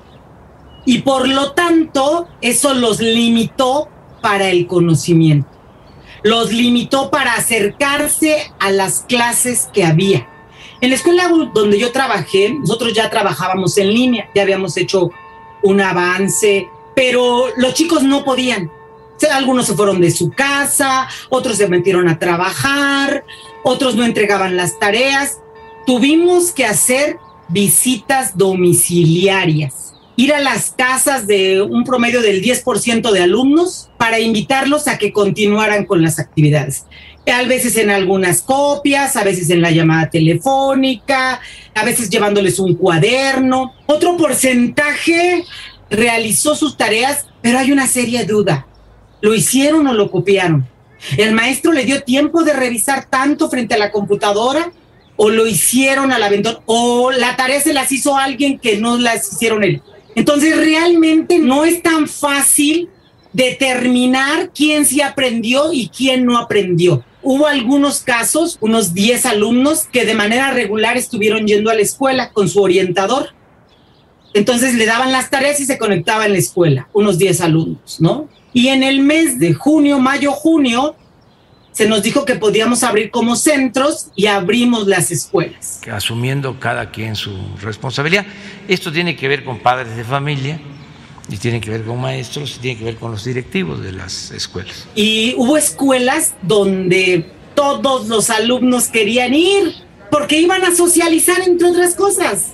y 0.85 0.99
por 1.03 1.27
lo 1.27 1.51
tanto 1.51 2.27
eso 2.41 2.73
los 2.73 2.99
limitó 2.99 3.89
para 4.23 4.49
el 4.49 4.65
conocimiento, 4.65 5.47
los 6.23 6.51
limitó 6.51 7.11
para 7.11 7.35
acercarse 7.35 8.51
a 8.59 8.71
las 8.71 9.01
clases 9.07 9.69
que 9.71 9.85
había. 9.85 10.27
En 10.81 10.89
la 10.89 10.95
escuela 10.95 11.29
donde 11.53 11.77
yo 11.77 11.91
trabajé, 11.91 12.55
nosotros 12.59 12.91
ya 12.93 13.07
trabajábamos 13.11 13.77
en 13.77 13.93
línea, 13.93 14.31
ya 14.33 14.41
habíamos 14.41 14.77
hecho 14.77 15.11
un 15.61 15.79
avance, 15.79 16.69
pero 16.95 17.49
los 17.55 17.75
chicos 17.75 18.01
no 18.01 18.23
podían. 18.23 18.71
algunos 19.31 19.67
se 19.67 19.75
fueron 19.75 20.01
de 20.01 20.09
su 20.09 20.31
casa, 20.31 21.07
otros 21.29 21.57
se 21.57 21.67
metieron 21.67 22.09
a 22.09 22.17
trabajar, 22.17 23.23
otros 23.67 23.95
no 23.95 24.05
entregaban 24.05 24.55
las 24.55 24.79
tareas. 24.79 25.39
Tuvimos 25.85 26.51
que 26.51 26.65
hacer 26.65 27.17
visitas 27.49 28.37
domiciliarias, 28.37 29.93
ir 30.15 30.33
a 30.33 30.39
las 30.39 30.71
casas 30.71 31.27
de 31.27 31.61
un 31.61 31.83
promedio 31.83 32.21
del 32.21 32.41
10% 32.41 33.11
de 33.11 33.21
alumnos 33.21 33.89
para 33.97 34.19
invitarlos 34.19 34.87
a 34.87 34.97
que 34.97 35.11
continuaran 35.11 35.85
con 35.85 36.01
las 36.01 36.17
actividades. 36.17 36.85
A 37.31 37.43
veces 37.43 37.75
en 37.75 37.89
algunas 37.89 38.41
copias, 38.41 39.17
a 39.17 39.23
veces 39.25 39.49
en 39.49 39.61
la 39.61 39.71
llamada 39.71 40.09
telefónica, 40.09 41.41
a 41.75 41.83
veces 41.83 42.09
llevándoles 42.09 42.59
un 42.59 42.75
cuaderno. 42.75 43.73
Otro 43.85 44.15
porcentaje 44.15 45.43
realizó 45.89 46.55
sus 46.55 46.77
tareas, 46.77 47.25
pero 47.41 47.59
hay 47.59 47.73
una 47.73 47.85
seria 47.85 48.23
duda. 48.23 48.65
¿Lo 49.19 49.35
hicieron 49.35 49.87
o 49.87 49.93
lo 49.93 50.09
copiaron? 50.09 50.65
¿El 51.17 51.33
maestro 51.33 51.71
le 51.71 51.85
dio 51.85 52.03
tiempo 52.03 52.43
de 52.43 52.53
revisar 52.53 53.05
tanto 53.05 53.49
frente 53.49 53.75
a 53.75 53.77
la 53.77 53.91
computadora? 53.91 54.71
¿O 55.15 55.29
lo 55.29 55.47
hicieron 55.47 56.11
al 56.11 56.23
aventón? 56.23 56.59
¿O 56.65 57.11
la 57.11 57.35
tarea 57.35 57.59
se 57.59 57.73
las 57.73 57.91
hizo 57.91 58.17
alguien 58.17 58.59
que 58.59 58.77
no 58.77 58.97
las 58.97 59.31
hicieron 59.31 59.63
él? 59.63 59.81
Entonces 60.15 60.57
realmente 60.57 61.39
no 61.39 61.63
es 61.63 61.81
tan 61.81 62.07
fácil 62.07 62.89
determinar 63.33 64.51
quién 64.53 64.85
sí 64.85 65.01
aprendió 65.01 65.71
y 65.71 65.89
quién 65.89 66.25
no 66.25 66.37
aprendió. 66.37 67.03
Hubo 67.21 67.45
algunos 67.45 68.01
casos, 68.01 68.57
unos 68.61 68.93
10 68.93 69.25
alumnos 69.25 69.83
que 69.91 70.05
de 70.05 70.15
manera 70.15 70.51
regular 70.51 70.97
estuvieron 70.97 71.45
yendo 71.45 71.69
a 71.69 71.75
la 71.75 71.81
escuela 71.81 72.31
con 72.31 72.49
su 72.49 72.61
orientador. 72.61 73.33
Entonces 74.33 74.75
le 74.75 74.85
daban 74.85 75.11
las 75.11 75.29
tareas 75.29 75.59
y 75.59 75.65
se 75.65 75.77
conectaba 75.77 76.25
en 76.25 76.33
la 76.33 76.39
escuela, 76.39 76.87
unos 76.93 77.17
10 77.17 77.41
alumnos, 77.41 77.99
¿no? 77.99 78.27
Y 78.53 78.69
en 78.69 78.83
el 78.83 79.01
mes 79.01 79.39
de 79.39 79.53
junio, 79.53 79.99
mayo, 79.99 80.31
junio, 80.31 80.95
se 81.71 81.87
nos 81.87 82.01
dijo 82.01 82.25
que 82.25 82.35
podíamos 82.35 82.83
abrir 82.83 83.11
como 83.11 83.35
centros 83.35 84.07
y 84.15 84.25
abrimos 84.25 84.87
las 84.87 85.11
escuelas. 85.11 85.81
Asumiendo 85.91 86.59
cada 86.59 86.89
quien 86.89 87.15
su 87.15 87.37
responsabilidad. 87.61 88.25
Esto 88.67 88.91
tiene 88.91 89.15
que 89.15 89.27
ver 89.27 89.43
con 89.43 89.59
padres 89.59 89.95
de 89.95 90.03
familia, 90.03 90.59
y 91.29 91.37
tiene 91.37 91.59
que 91.59 91.69
ver 91.69 91.83
con 91.83 91.99
maestros 91.99 92.55
y 92.57 92.59
tiene 92.59 92.79
que 92.79 92.85
ver 92.85 92.95
con 92.95 93.11
los 93.11 93.25
directivos 93.25 93.81
de 93.81 93.91
las 93.91 94.31
escuelas. 94.31 94.87
Y 94.95 95.33
hubo 95.37 95.57
escuelas 95.57 96.35
donde 96.41 97.29
todos 97.53 98.07
los 98.07 98.29
alumnos 98.29 98.87
querían 98.87 99.33
ir 99.33 99.73
porque 100.09 100.39
iban 100.39 100.63
a 100.63 100.73
socializar 100.73 101.41
entre 101.41 101.67
otras 101.67 101.95
cosas. 101.95 102.53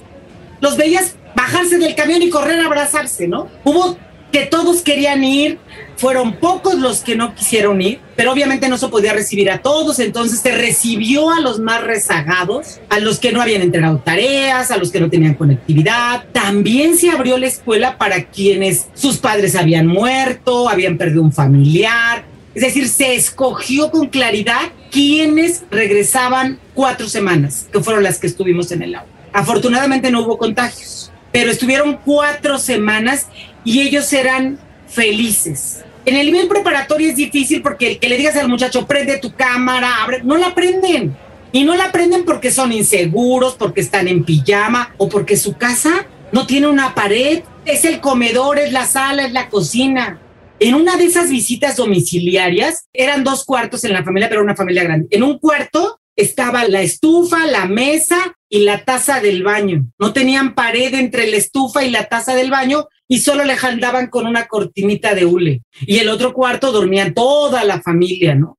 Los 0.60 0.78
veías 0.78 1.16
bajarse 1.36 1.78
del 1.78 1.94
camión 1.96 2.22
y 2.22 2.30
correr 2.30 2.60
a 2.62 2.66
abrazarse, 2.66 3.28
¿no? 3.28 3.48
Hubo 3.64 3.98
que 4.34 4.48
todos 4.48 4.82
querían 4.82 5.24
ir, 5.24 5.60
fueron 5.96 6.38
pocos 6.38 6.74
los 6.80 7.02
que 7.02 7.16
no 7.16 7.36
quisieron 7.36 7.80
ir, 7.84 8.00
pero 8.16 8.32
obviamente 8.32 8.68
no 8.68 8.80
se 8.80 8.88
podía 8.88 9.14
recibir 9.14 9.52
a 9.52 9.60
todos, 9.60 10.00
entonces 10.00 10.40
se 10.40 10.52
recibió 10.52 11.30
a 11.30 11.40
los 11.40 11.60
más 11.60 11.84
rezagados, 11.84 12.82
a 12.90 13.00
los 13.00 13.20
que 13.20 13.32
no 13.32 13.44
habían 13.44 13.62
entregado 13.62 14.00
tareas, 14.00 14.72
a 14.72 14.78
los 14.78 14.92
que 14.92 15.00
no 15.00 15.12
tenían 15.12 15.36
conectividad. 15.36 16.26
También 16.32 16.98
se 16.98 17.12
abrió 17.12 17.38
la 17.38 17.46
escuela 17.46 18.00
para 18.00 18.24
quienes 18.26 18.88
sus 18.96 19.18
padres 19.18 19.56
habían 19.56 19.86
muerto, 19.86 20.68
habían 20.68 20.98
perdido 20.98 21.22
un 21.22 21.32
familiar. 21.32 22.26
Es 22.56 22.64
decir, 22.64 22.90
se 22.90 23.14
escogió 23.14 23.92
con 23.92 24.08
claridad 24.08 24.72
quienes 24.90 25.64
regresaban 25.70 26.58
cuatro 26.74 27.08
semanas, 27.08 27.68
que 27.72 27.82
fueron 27.82 28.02
las 28.02 28.18
que 28.18 28.26
estuvimos 28.26 28.72
en 28.72 28.82
el 28.82 28.96
aula. 28.96 29.12
Afortunadamente 29.32 30.10
no 30.10 30.24
hubo 30.24 30.40
contagios, 30.40 31.12
pero 31.32 31.52
estuvieron 31.52 32.00
cuatro 32.04 32.58
semanas 32.58 33.28
y 33.64 33.82
ellos 33.82 34.12
eran 34.14 34.60
felices. 34.88 35.84
En 36.06 36.16
el 36.16 36.26
nivel 36.26 36.48
preparatorio 36.48 37.10
es 37.10 37.16
difícil 37.16 37.62
porque 37.62 37.92
el 37.92 38.00
que 38.00 38.10
le 38.10 38.18
digas 38.18 38.36
al 38.36 38.50
muchacho, 38.50 38.86
prende 38.86 39.20
tu 39.20 39.34
cámara, 39.34 40.04
abre, 40.04 40.22
no 40.24 40.38
la 40.38 40.54
prenden. 40.54 41.16
Y 41.52 41.64
no 41.64 41.76
la 41.76 41.92
prenden 41.92 42.26
porque 42.26 42.52
son 42.52 42.74
inseguros, 42.74 43.56
porque 43.56 43.82
están 43.82 44.08
en 44.08 44.24
pijama 44.24 44.94
o 44.98 45.08
porque 45.08 45.38
su 45.38 45.56
casa 45.56 46.08
no 46.32 46.48
tiene 46.48 46.68
una 46.68 46.96
pared. 46.96 47.44
Es 47.64 47.86
el 47.86 48.02
comedor, 48.02 48.58
es 48.58 48.74
la 48.74 48.86
sala, 48.86 49.24
es 49.24 49.32
la 49.34 49.50
cocina. 49.50 50.20
En 50.60 50.76
una 50.76 50.98
de 50.98 51.06
esas 51.06 51.30
visitas 51.30 51.76
domiciliarias, 51.78 52.88
eran 52.92 53.24
dos 53.24 53.46
cuartos 53.46 53.84
en 53.84 53.94
la 53.94 54.04
familia, 54.04 54.30
pero 54.30 54.42
una 54.42 54.56
familia 54.56 54.84
grande. 54.84 55.08
En 55.12 55.24
un 55.24 55.38
cuarto 55.38 56.00
estaba 56.16 56.68
la 56.68 56.82
estufa, 56.82 57.46
la 57.48 57.66
mesa 57.66 58.36
y 58.50 58.60
la 58.60 58.84
taza 58.84 59.20
del 59.20 59.44
baño. 59.44 59.86
No 60.00 60.12
tenían 60.14 60.56
pared 60.56 60.94
entre 60.96 61.30
la 61.30 61.38
estufa 61.38 61.84
y 61.84 61.92
la 61.92 62.06
taza 62.06 62.36
del 62.36 62.52
baño 62.52 62.88
y 63.08 63.20
solo 63.20 63.44
le 63.44 63.56
jaldaban 63.56 64.08
con 64.08 64.28
una 64.28 64.48
cortinita 64.48 65.14
de 65.14 65.26
hule. 65.26 65.62
Y 65.82 65.98
el 66.00 66.10
otro 66.10 66.34
cuarto 66.34 66.72
dormían 66.72 67.14
toda 67.14 67.64
la 67.64 67.82
familia, 67.82 68.36
¿no? 68.36 68.58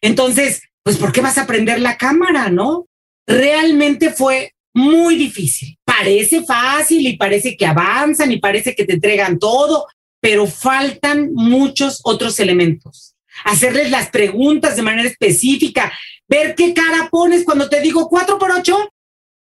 Entonces, 0.00 0.62
pues, 0.82 0.96
¿por 0.96 1.12
qué 1.12 1.20
vas 1.20 1.38
a 1.38 1.46
prender 1.46 1.80
la 1.80 1.96
cámara, 1.96 2.50
no? 2.50 2.86
Realmente 3.26 4.10
fue 4.10 4.52
muy 4.74 5.16
difícil. 5.16 5.78
Parece 5.84 6.42
fácil 6.44 7.06
y 7.06 7.16
parece 7.16 7.56
que 7.56 7.66
avanzan 7.66 8.32
y 8.32 8.38
parece 8.38 8.74
que 8.74 8.84
te 8.84 8.94
entregan 8.94 9.38
todo, 9.38 9.86
pero 10.20 10.46
faltan 10.46 11.32
muchos 11.32 12.00
otros 12.04 12.38
elementos. 12.40 13.14
Hacerles 13.44 13.90
las 13.90 14.10
preguntas 14.10 14.76
de 14.76 14.82
manera 14.82 15.08
específica, 15.08 15.92
ver 16.28 16.54
qué 16.54 16.74
cara 16.74 17.08
pones 17.10 17.44
cuando 17.44 17.68
te 17.68 17.80
digo 17.80 18.08
4 18.08 18.38
por 18.38 18.50
8. 18.50 18.76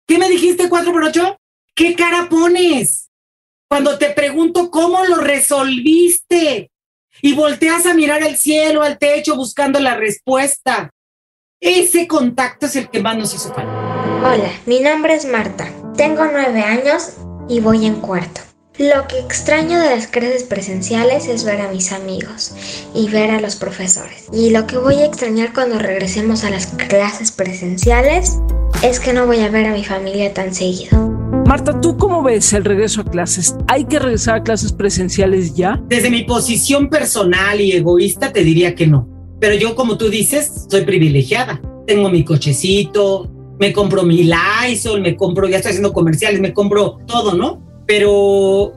¿Qué 0.07 0.17
me 0.17 0.29
dijiste 0.29 0.69
4 0.69 0.91
por 0.91 1.03
8? 1.03 1.37
¿Qué 1.73 1.95
cara 1.95 2.27
pones? 2.29 3.00
Cuando 3.71 3.97
te 3.97 4.09
pregunto 4.09 4.69
cómo 4.69 5.05
lo 5.05 5.15
resolviste 5.15 6.71
y 7.21 7.33
volteas 7.33 7.85
a 7.85 7.93
mirar 7.93 8.21
al 8.21 8.35
cielo, 8.35 8.83
al 8.83 8.97
techo, 8.97 9.37
buscando 9.37 9.79
la 9.79 9.95
respuesta. 9.95 10.89
Ese 11.61 12.05
contacto 12.05 12.65
es 12.65 12.75
el 12.75 12.89
que 12.89 12.99
más 12.99 13.17
nos 13.17 13.33
hizo 13.33 13.53
falta. 13.53 13.71
Hola, 14.25 14.51
mi 14.65 14.81
nombre 14.81 15.13
es 15.13 15.23
Marta. 15.23 15.71
Tengo 15.95 16.25
nueve 16.25 16.59
años 16.59 17.13
y 17.47 17.61
voy 17.61 17.85
en 17.85 18.01
cuarto. 18.01 18.41
Lo 18.77 19.07
que 19.07 19.19
extraño 19.19 19.79
de 19.79 19.95
las 19.95 20.07
clases 20.07 20.43
presenciales 20.43 21.27
es 21.27 21.45
ver 21.45 21.61
a 21.61 21.71
mis 21.71 21.93
amigos 21.93 22.53
y 22.93 23.07
ver 23.07 23.31
a 23.31 23.39
los 23.39 23.55
profesores. 23.55 24.27
Y 24.33 24.49
lo 24.49 24.67
que 24.67 24.79
voy 24.79 24.95
a 24.95 25.05
extrañar 25.05 25.53
cuando 25.53 25.79
regresemos 25.79 26.43
a 26.43 26.49
las 26.49 26.65
clases 26.89 27.31
presenciales 27.31 28.37
es 28.83 28.99
que 28.99 29.13
no 29.13 29.27
voy 29.27 29.39
a 29.39 29.49
ver 29.49 29.67
a 29.67 29.71
mi 29.71 29.85
familia 29.85 30.33
tan 30.33 30.53
seguido. 30.53 31.10
Marta, 31.45 31.81
¿tú 31.81 31.97
cómo 31.97 32.23
ves 32.23 32.53
el 32.53 32.63
regreso 32.63 33.01
a 33.01 33.03
clases? 33.05 33.55
¿Hay 33.67 33.85
que 33.85 33.99
regresar 33.99 34.35
a 34.35 34.43
clases 34.43 34.71
presenciales 34.71 35.55
ya? 35.55 35.81
Desde 35.87 36.09
mi 36.09 36.23
posición 36.23 36.89
personal 36.89 37.59
y 37.59 37.73
egoísta 37.73 38.31
te 38.31 38.43
diría 38.43 38.75
que 38.75 38.87
no. 38.87 39.07
Pero 39.39 39.55
yo, 39.55 39.75
como 39.75 39.97
tú 39.97 40.09
dices, 40.09 40.67
soy 40.69 40.81
privilegiada. 40.81 41.61
Tengo 41.87 42.09
mi 42.09 42.23
cochecito, 42.23 43.29
me 43.59 43.73
compro 43.73 44.03
mi 44.03 44.23
Lysol, 44.23 45.01
me 45.01 45.15
compro, 45.15 45.47
ya 45.47 45.57
estoy 45.57 45.71
haciendo 45.71 45.93
comerciales, 45.93 46.39
me 46.39 46.53
compro 46.53 46.99
todo, 47.07 47.33
¿no? 47.33 47.71
pero 47.91 48.71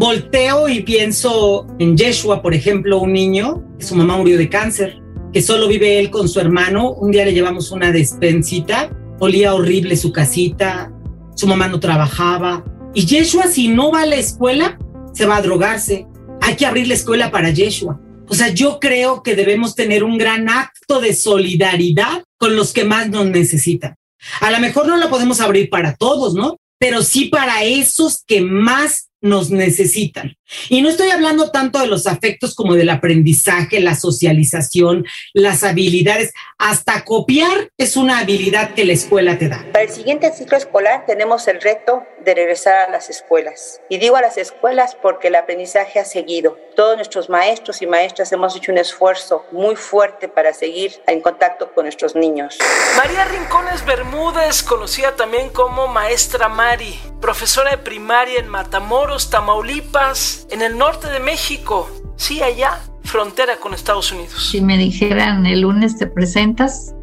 volteo 0.00 0.68
y 0.68 0.80
pienso 0.80 1.64
en 1.78 1.96
Yeshua, 1.96 2.42
por 2.42 2.54
ejemplo, 2.54 2.98
un 2.98 3.12
niño, 3.12 3.62
que 3.78 3.84
su 3.84 3.94
mamá 3.94 4.16
murió 4.16 4.36
de 4.36 4.48
cáncer, 4.48 5.00
que 5.32 5.40
solo 5.42 5.68
vive 5.68 6.00
él 6.00 6.10
con 6.10 6.28
su 6.28 6.40
hermano. 6.40 6.90
Un 6.90 7.12
día 7.12 7.24
le 7.24 7.32
llevamos 7.32 7.70
una 7.70 7.92
despensita, 7.92 8.90
olía 9.20 9.54
horrible 9.54 9.96
su 9.96 10.10
casita, 10.10 10.92
su 11.38 11.46
mamá 11.46 11.68
no 11.68 11.78
trabajaba. 11.78 12.64
Y 12.94 13.06
Yeshua, 13.06 13.44
si 13.44 13.68
no 13.68 13.92
va 13.92 14.02
a 14.02 14.06
la 14.06 14.16
escuela, 14.16 14.76
se 15.12 15.24
va 15.24 15.36
a 15.36 15.42
drogarse. 15.42 16.08
Hay 16.40 16.56
que 16.56 16.66
abrir 16.66 16.88
la 16.88 16.94
escuela 16.94 17.30
para 17.30 17.50
Yeshua. 17.50 18.00
O 18.26 18.34
sea, 18.34 18.48
yo 18.48 18.80
creo 18.80 19.22
que 19.22 19.36
debemos 19.36 19.76
tener 19.76 20.02
un 20.02 20.18
gran 20.18 20.48
acto 20.48 21.00
de 21.00 21.14
solidaridad 21.14 22.24
con 22.38 22.56
los 22.56 22.72
que 22.72 22.84
más 22.84 23.08
nos 23.08 23.26
necesitan. 23.26 23.94
A 24.40 24.50
lo 24.50 24.58
mejor 24.58 24.88
no 24.88 24.96
la 24.96 25.08
podemos 25.08 25.40
abrir 25.40 25.70
para 25.70 25.94
todos, 25.94 26.34
¿no? 26.34 26.56
pero 26.78 27.02
sí 27.02 27.26
para 27.26 27.64
esos 27.64 28.22
que 28.26 28.40
más 28.40 29.07
nos 29.20 29.50
necesitan. 29.50 30.36
Y 30.68 30.82
no 30.82 30.88
estoy 30.88 31.10
hablando 31.10 31.50
tanto 31.50 31.80
de 31.80 31.86
los 31.86 32.06
afectos 32.06 32.54
como 32.54 32.74
del 32.74 32.90
aprendizaje, 32.90 33.80
la 33.80 33.94
socialización, 33.94 35.04
las 35.34 35.64
habilidades. 35.64 36.32
Hasta 36.58 37.04
copiar 37.04 37.70
es 37.76 37.96
una 37.96 38.18
habilidad 38.18 38.74
que 38.74 38.84
la 38.84 38.92
escuela 38.92 39.38
te 39.38 39.48
da. 39.48 39.64
Para 39.72 39.84
el 39.84 39.90
siguiente 39.90 40.32
ciclo 40.32 40.56
escolar 40.56 41.04
tenemos 41.06 41.48
el 41.48 41.60
reto 41.60 42.02
de 42.28 42.34
regresar 42.34 42.88
a 42.88 42.90
las 42.90 43.08
escuelas. 43.08 43.80
Y 43.88 43.96
digo 43.96 44.16
a 44.16 44.20
las 44.20 44.36
escuelas 44.36 44.94
porque 45.00 45.28
el 45.28 45.34
aprendizaje 45.34 45.98
ha 45.98 46.04
seguido. 46.04 46.58
Todos 46.76 46.96
nuestros 46.96 47.30
maestros 47.30 47.80
y 47.80 47.86
maestras 47.86 48.30
hemos 48.32 48.54
hecho 48.54 48.70
un 48.70 48.76
esfuerzo 48.76 49.46
muy 49.50 49.76
fuerte 49.76 50.28
para 50.28 50.52
seguir 50.52 50.92
en 51.06 51.22
contacto 51.22 51.72
con 51.72 51.84
nuestros 51.84 52.14
niños. 52.14 52.58
María 52.98 53.24
Rincones 53.24 53.84
Bermúdez, 53.86 54.62
conocida 54.62 55.16
también 55.16 55.48
como 55.48 55.88
Maestra 55.88 56.50
Mari, 56.50 56.98
profesora 57.20 57.70
de 57.70 57.78
primaria 57.78 58.38
en 58.40 58.48
Matamoros, 58.48 59.30
Tamaulipas, 59.30 60.46
en 60.50 60.60
el 60.60 60.76
norte 60.76 61.08
de 61.08 61.20
México. 61.20 61.88
Sí, 62.16 62.42
allá, 62.42 62.78
frontera 63.04 63.56
con 63.56 63.72
Estados 63.72 64.12
Unidos. 64.12 64.50
Si 64.50 64.60
me 64.60 64.76
dijeran 64.76 65.46
el 65.46 65.62
lunes 65.62 65.96
te 65.96 66.06
presentas, 66.06 66.94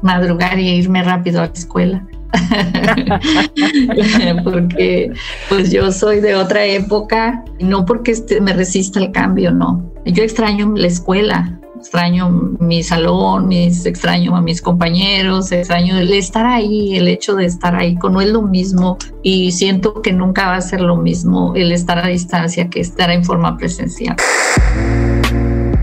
madrugar 0.00 0.60
y 0.60 0.68
irme 0.68 1.02
rápido 1.02 1.42
a 1.42 1.46
la 1.46 1.52
escuela. 1.52 2.06
porque 4.44 5.12
pues 5.48 5.70
yo 5.70 5.90
soy 5.92 6.20
de 6.20 6.34
otra 6.34 6.64
época, 6.64 7.44
no 7.60 7.84
porque 7.84 8.12
este, 8.12 8.40
me 8.40 8.52
resista 8.52 9.00
el 9.00 9.12
cambio, 9.12 9.50
no. 9.50 9.92
Yo 10.04 10.22
extraño 10.22 10.72
la 10.76 10.86
escuela, 10.86 11.60
extraño 11.80 12.28
mi 12.60 12.82
salón, 12.82 13.48
mis, 13.48 13.86
extraño 13.86 14.36
a 14.36 14.40
mis 14.40 14.60
compañeros, 14.60 15.50
extraño 15.50 15.98
el 15.98 16.12
estar 16.12 16.46
ahí, 16.46 16.96
el 16.96 17.08
hecho 17.08 17.34
de 17.34 17.46
estar 17.46 17.74
ahí, 17.74 17.98
no 18.02 18.20
es 18.20 18.28
lo 18.28 18.42
mismo 18.42 18.98
y 19.22 19.52
siento 19.52 20.02
que 20.02 20.12
nunca 20.12 20.46
va 20.46 20.56
a 20.56 20.60
ser 20.60 20.80
lo 20.80 20.96
mismo 20.96 21.54
el 21.54 21.72
estar 21.72 21.98
a 21.98 22.08
distancia 22.08 22.68
que 22.68 22.80
estar 22.80 23.10
en 23.10 23.24
forma 23.24 23.56
presencial. 23.56 24.16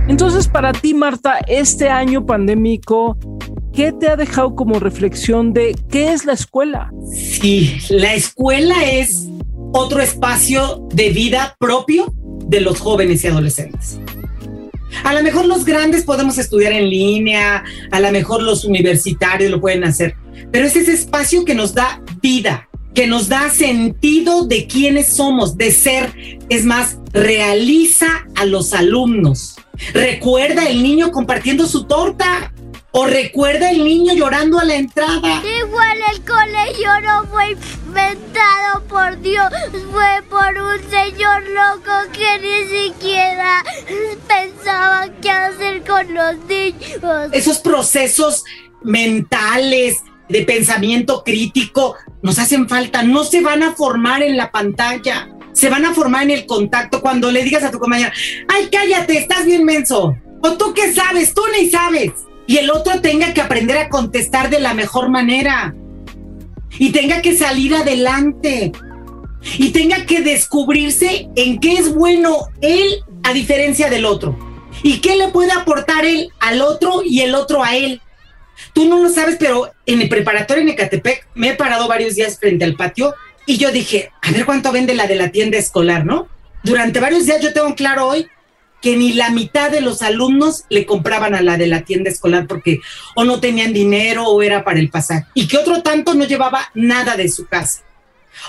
Entonces, 0.08 0.48
para 0.48 0.72
ti, 0.72 0.94
Marta, 0.94 1.39
este 1.48 1.89
año 1.89 2.25
pandémico, 2.25 3.18
¿qué 3.77 3.91
te 3.91 4.10
ha 4.10 4.15
dejado 4.15 4.55
como 4.55 4.79
reflexión 4.79 5.53
de 5.53 5.75
qué 5.91 6.12
es 6.12 6.25
la 6.25 6.34
escuela? 6.34 6.91
Sí, 7.13 7.77
la 7.89 8.15
escuela 8.15 8.84
es 8.84 9.27
otro 9.72 10.01
espacio 10.01 10.88
de 10.96 11.12
vida 11.12 11.55
propio 11.60 12.12
de 12.48 12.60
los 12.60 12.79
jóvenes 12.79 13.24
y 13.24 13.27
adolescentes. 13.27 14.00
A 15.03 15.13
lo 15.13 15.22
mejor 15.22 15.46
los 15.46 15.63
grandes 15.63 16.05
podemos 16.05 16.39
estudiar 16.39 16.74
en 16.74 16.89
línea, 16.89 17.63
a 17.91 18.00
lo 18.00 18.12
mejor 18.12 18.41
los 18.41 18.65
universitarios 18.65 19.51
lo 19.51 19.62
pueden 19.62 19.84
hacer, 19.84 20.15
pero 20.51 20.65
es 20.65 20.75
ese 20.75 20.93
espacio 20.93 21.46
que 21.46 21.53
nos 21.53 21.75
da 21.75 22.01
vida, 22.19 22.67
que 22.96 23.05
nos 23.05 23.29
da 23.29 23.51
sentido 23.51 24.48
de 24.48 24.65
quiénes 24.65 25.10
somos, 25.10 25.55
de 25.55 25.69
ser. 25.69 26.39
Es 26.50 26.65
más, 26.65 26.98
realiza 27.13 28.25
a 28.34 28.46
los 28.46 28.74
alumnos. 28.74 29.55
Recuerda 29.93 30.67
el 30.67 30.81
niño 30.81 31.12
compartiendo 31.12 31.67
su 31.67 31.84
torta. 31.84 32.51
O 33.00 33.06
recuerda 33.06 33.70
el 33.70 33.84
niño 33.84 34.16
llorando 34.16 34.58
a 34.58 34.63
la 34.63 34.74
entrada. 34.74 35.44
Igual 35.60 36.00
el 36.12 36.22
colegio 36.25 37.00
no 37.01 37.27
fue 37.27 37.51
inventado 37.51 38.84
por 38.89 39.22
Dios, 39.22 39.54
fue 39.92 40.24
por 40.27 40.58
un 40.60 40.80
señor 40.89 41.44
loco 41.44 41.92
que 42.12 42.39
ni 42.39 42.88
siquiera 42.89 43.63
pensaba 44.27 45.10
qué 45.22 45.30
hacer 45.30 45.84
con 45.84 46.12
los 46.12 46.38
niños. 46.50 47.30
Esos 47.34 47.60
procesos 47.60 48.44
mentales 48.82 50.01
de 50.27 50.42
pensamiento 50.42 51.24
crítico 51.24 51.98
nos 52.24 52.39
hacen 52.39 52.68
falta, 52.68 53.04
no 53.04 53.25
se 53.25 53.42
van 53.42 53.62
a 53.62 53.75
formar 53.75 54.24
en 54.24 54.38
la 54.38 54.50
pantalla, 54.50 55.30
se 55.54 55.70
van 55.70 55.86
a 55.86 55.94
formar 55.94 56.24
en 56.24 56.32
el 56.32 56.48
contacto. 56.48 57.00
Cuando 57.00 57.30
le 57.30 57.44
digas 57.44 57.63
a 57.63 57.70
tu 57.70 57.77
compañera, 57.77 58.12
ay, 58.48 58.70
cállate, 58.72 59.20
estás 59.20 59.46
bien 59.46 59.63
menso, 59.66 60.18
o 60.42 60.58
tú 60.58 60.74
qué 60.74 60.92
sabes, 60.96 61.36
tú 61.36 61.44
ni 61.56 61.70
sabes, 61.70 62.12
y 62.48 62.58
el 62.58 62.72
otro 62.72 63.01
tenga 63.01 63.34
que 63.34 63.42
aprender 63.42 63.77
a 63.77 63.89
contestar 63.89 64.50
de 64.50 64.60
la 64.60 64.74
mejor 64.74 65.10
manera, 65.10 65.75
y 66.80 66.92
tenga 66.92 67.22
que 67.22 67.36
salir 67.36 67.75
adelante, 67.75 68.72
y 69.58 69.70
tenga 69.70 70.06
que 70.06 70.22
descubrirse 70.22 71.27
en 71.36 71.60
qué 71.60 71.74
es 71.74 71.94
bueno 71.94 72.48
él 72.62 73.04
a 73.24 73.34
diferencia 73.34 73.89
del 73.89 74.06
otro, 74.06 74.38
y 74.82 75.00
qué 75.00 75.18
le 75.18 75.27
puede 75.27 75.51
aportar 75.51 76.06
él 76.06 76.30
al 76.39 76.62
otro 76.62 77.01
y 77.04 77.22
el 77.22 77.36
otro 77.36 77.63
a 77.63 77.75
él. 77.75 78.01
Tú 78.74 78.86
no 78.86 79.01
lo 79.01 79.10
sabes, 79.10 79.36
pero 79.38 79.72
en 79.86 80.01
el 80.01 80.10
preparatorio 80.10 80.63
en 80.63 80.70
Ecatepec 80.70 81.27
me 81.36 81.50
he 81.50 81.54
parado 81.54 81.88
varios 81.88 82.16
días 82.16 82.39
frente 82.39 82.66
al 82.66 82.75
patio 82.75 83.13
y 83.46 83.58
yo 83.58 83.72
dije, 83.72 84.12
a 84.22 84.32
ver 84.32 84.46
cuánto 84.46 84.72
vende 84.72 84.96
la 84.96 85.08
de 85.08 85.16
la 85.16 85.32
tienda 85.32 85.58
escolar, 85.58 86.06
¿no? 86.06 86.27
Durante 86.63 87.00
varios 87.00 87.25
días 87.25 87.42
yo 87.42 87.54
tengo 87.54 87.75
claro 87.75 88.08
hoy 88.08 88.27
que 88.81 88.96
ni 88.96 89.13
la 89.13 89.31
mitad 89.31 89.72
de 89.72 89.81
los 89.81 90.01
alumnos 90.01 90.65
le 90.69 90.86
compraban 90.86 91.36
a 91.36 91.41
la 91.41 91.57
de 91.57 91.67
la 91.67 91.81
tienda 91.81 92.10
escolar 92.10 92.48
porque 92.48 92.79
o 93.15 93.24
no 93.24 93.39
tenían 93.39 93.74
dinero 93.74 94.25
o 94.27 94.41
era 94.41 94.63
para 94.63 94.79
el 94.79 94.89
pasaje. 94.89 95.25
Y 95.34 95.48
que 95.48 95.57
otro 95.57 95.81
tanto 95.81 96.13
no 96.13 96.25
llevaba 96.25 96.69
nada 96.74 97.15
de 97.15 97.27
su 97.29 97.48
casa. 97.48 97.81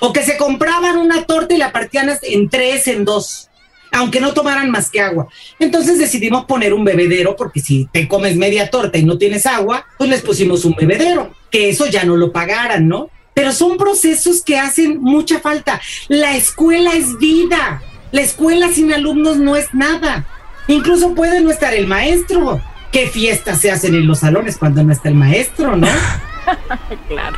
O 0.00 0.12
que 0.12 0.22
se 0.22 0.36
compraban 0.36 0.98
una 0.98 1.24
torta 1.24 1.54
y 1.54 1.58
la 1.58 1.72
partían 1.72 2.10
en 2.22 2.48
tres, 2.48 2.86
en 2.88 3.04
dos 3.04 3.48
aunque 3.90 4.20
no 4.20 4.34
tomaran 4.34 4.70
más 4.70 4.90
que 4.90 5.00
agua. 5.00 5.28
Entonces 5.58 5.98
decidimos 5.98 6.44
poner 6.44 6.74
un 6.74 6.84
bebedero, 6.84 7.36
porque 7.36 7.60
si 7.60 7.88
te 7.90 8.08
comes 8.08 8.36
media 8.36 8.70
torta 8.70 8.98
y 8.98 9.04
no 9.04 9.18
tienes 9.18 9.46
agua, 9.46 9.86
pues 9.96 10.10
les 10.10 10.22
pusimos 10.22 10.64
un 10.64 10.74
bebedero, 10.74 11.34
que 11.50 11.68
eso 11.68 11.86
ya 11.86 12.04
no 12.04 12.16
lo 12.16 12.32
pagaran, 12.32 12.88
¿no? 12.88 13.10
Pero 13.34 13.52
son 13.52 13.76
procesos 13.76 14.42
que 14.42 14.58
hacen 14.58 15.00
mucha 15.00 15.40
falta. 15.40 15.80
La 16.08 16.36
escuela 16.36 16.94
es 16.94 17.18
vida. 17.18 17.82
La 18.10 18.22
escuela 18.22 18.68
sin 18.68 18.92
alumnos 18.92 19.36
no 19.38 19.56
es 19.56 19.74
nada. 19.74 20.26
Incluso 20.66 21.14
puede 21.14 21.40
no 21.40 21.50
estar 21.50 21.74
el 21.74 21.86
maestro. 21.86 22.60
¿Qué 22.92 23.06
fiestas 23.06 23.60
se 23.60 23.70
hacen 23.70 23.94
en 23.94 24.06
los 24.06 24.20
salones 24.20 24.56
cuando 24.56 24.82
no 24.82 24.92
está 24.92 25.08
el 25.08 25.14
maestro, 25.14 25.76
no? 25.76 25.86
claro. 27.08 27.36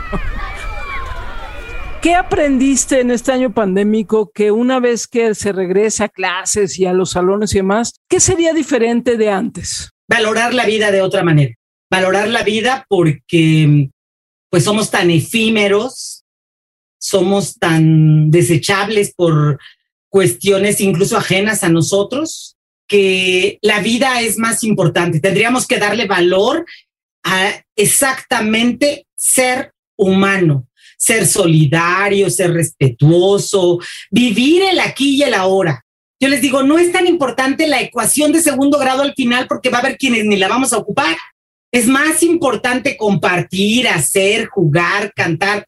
¿Qué 2.01 2.15
aprendiste 2.15 3.01
en 3.01 3.11
este 3.11 3.33
año 3.33 3.53
pandémico 3.53 4.31
que 4.33 4.51
una 4.53 4.81
vez 4.81 5.07
que 5.07 5.35
se 5.35 5.53
regresa 5.53 6.05
a 6.05 6.09
clases 6.09 6.79
y 6.79 6.87
a 6.87 6.95
los 6.95 7.11
salones 7.11 7.53
y 7.53 7.59
demás, 7.59 7.95
qué 8.09 8.21
sería 8.21 8.55
diferente 8.55 9.19
de 9.19 9.31
antes? 9.31 9.91
Valorar 10.09 10.55
la 10.55 10.65
vida 10.65 10.91
de 10.91 11.03
otra 11.03 11.23
manera. 11.23 11.55
Valorar 11.91 12.29
la 12.29 12.43
vida 12.43 12.87
porque 12.89 13.91
pues 14.49 14.65
somos 14.65 14.91
tan 14.91 15.11
efímeros, 15.11 16.25
somos 16.99 17.59
tan 17.59 18.31
desechables 18.31 19.13
por 19.15 19.59
cuestiones 20.11 20.81
incluso 20.81 21.17
ajenas 21.17 21.65
a 21.65 21.71
nosotros, 21.71 22.57
que 22.87 23.59
la 23.63 23.81
vida 23.81 24.21
es 24.21 24.37
más 24.37 24.63
importante. 24.65 25.21
Tendríamos 25.21 25.67
que 25.67 25.79
darle 25.79 26.07
valor 26.07 26.67
a 27.25 27.65
exactamente 27.77 29.07
ser 29.17 29.73
humano 29.97 30.67
ser 31.01 31.27
solidario, 31.27 32.29
ser 32.29 32.53
respetuoso, 32.53 33.79
vivir 34.11 34.63
el 34.63 34.81
aquí 34.81 35.17
y 35.17 35.23
el 35.23 35.33
ahora. 35.33 35.83
Yo 36.21 36.29
les 36.29 36.43
digo, 36.43 36.63
no 36.63 36.79
es 36.79 36.93
tan 36.93 37.07
importante 37.07 37.67
la 37.67 37.81
ecuación 37.81 38.33
de 38.33 38.43
segundo 38.43 38.79
grado 38.79 39.03
al 39.03 39.15
final 39.15 39.47
porque 39.49 39.71
va 39.71 39.79
a 39.79 39.81
haber 39.81 39.97
quienes 39.97 40.27
ni 40.27 40.37
la 40.37 40.49
vamos 40.49 40.75
a 40.75 40.77
ocupar. 40.77 41.17
Es 41.73 41.87
más 41.87 42.23
importante 42.23 42.99
compartir, 42.99 43.89
hacer, 43.89 44.47
jugar, 44.47 45.15
cantar, 45.15 45.65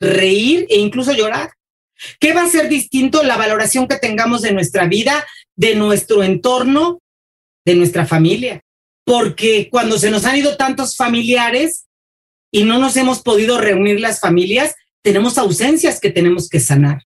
reír 0.00 0.66
e 0.68 0.78
incluso 0.78 1.12
llorar. 1.12 1.50
¿Qué 2.20 2.32
va 2.32 2.42
a 2.42 2.48
ser 2.48 2.68
distinto 2.68 3.22
la 3.22 3.36
valoración 3.36 3.88
que 3.88 3.96
tengamos 3.96 4.42
de 4.42 4.52
nuestra 4.52 4.86
vida, 4.86 5.26
de 5.54 5.74
nuestro 5.74 6.22
entorno, 6.22 7.00
de 7.64 7.74
nuestra 7.74 8.06
familia? 8.06 8.62
Porque 9.04 9.68
cuando 9.70 9.98
se 9.98 10.10
nos 10.10 10.24
han 10.24 10.36
ido 10.36 10.56
tantos 10.56 10.96
familiares, 10.96 11.86
y 12.50 12.64
no 12.64 12.78
nos 12.78 12.96
hemos 12.96 13.20
podido 13.20 13.60
reunir 13.60 14.00
las 14.00 14.20
familias, 14.20 14.74
tenemos 15.02 15.36
ausencias 15.38 16.00
que 16.00 16.10
tenemos 16.10 16.48
que 16.48 16.60
sanar. 16.60 17.02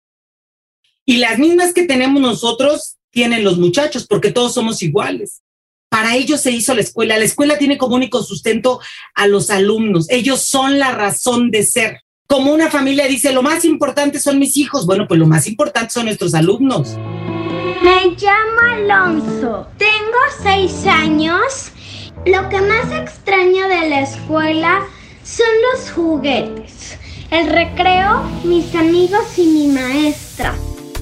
Y 1.05 1.19
las 1.19 1.39
mismas 1.39 1.73
que 1.73 1.85
tenemos 1.85 2.21
nosotros 2.21 2.97
tienen 3.11 3.45
los 3.45 3.57
muchachos, 3.57 4.07
porque 4.09 4.33
todos 4.33 4.55
somos 4.55 4.83
iguales. 4.83 5.43
Para 5.89 6.17
ellos 6.17 6.41
se 6.41 6.51
hizo 6.51 6.75
la 6.75 6.81
escuela. 6.81 7.17
La 7.17 7.25
escuela 7.25 7.59
tiene 7.59 7.79
como 7.79 7.95
único 7.95 8.23
sustento 8.23 8.81
a 9.15 9.29
los 9.29 9.51
alumnos. 9.51 10.11
Ellos 10.11 10.43
son 10.43 10.81
la 10.81 10.91
razón 10.91 11.51
de 11.53 11.63
ser. 11.63 12.01
Como 12.27 12.53
una 12.53 12.71
familia 12.71 13.07
dice, 13.07 13.33
lo 13.33 13.43
más 13.43 13.65
importante 13.65 14.19
son 14.19 14.39
mis 14.39 14.57
hijos. 14.57 14.85
Bueno, 14.85 15.07
pues 15.07 15.21
lo 15.21 15.27
más 15.27 15.47
importante 15.47 15.91
son 15.91 16.07
nuestros 16.07 16.35
alumnos. 16.35 16.97
Me 17.83 18.07
llamo 18.17 18.61
Alonso. 18.73 19.69
Tengo 19.79 20.19
seis 20.43 20.87
años. 20.87 21.71
Lo 22.25 22.49
que 22.49 22.61
más 22.61 22.91
extraño 22.91 23.69
de 23.69 23.89
la 23.89 24.01
escuela 24.01 24.85
son 25.23 25.47
los 25.73 25.93
juguetes, 25.93 26.99
el 27.31 27.49
recreo, 27.49 28.23
mis 28.43 28.75
amigos 28.75 29.39
y 29.39 29.47
mi 29.47 29.69
maestra. 29.69 30.55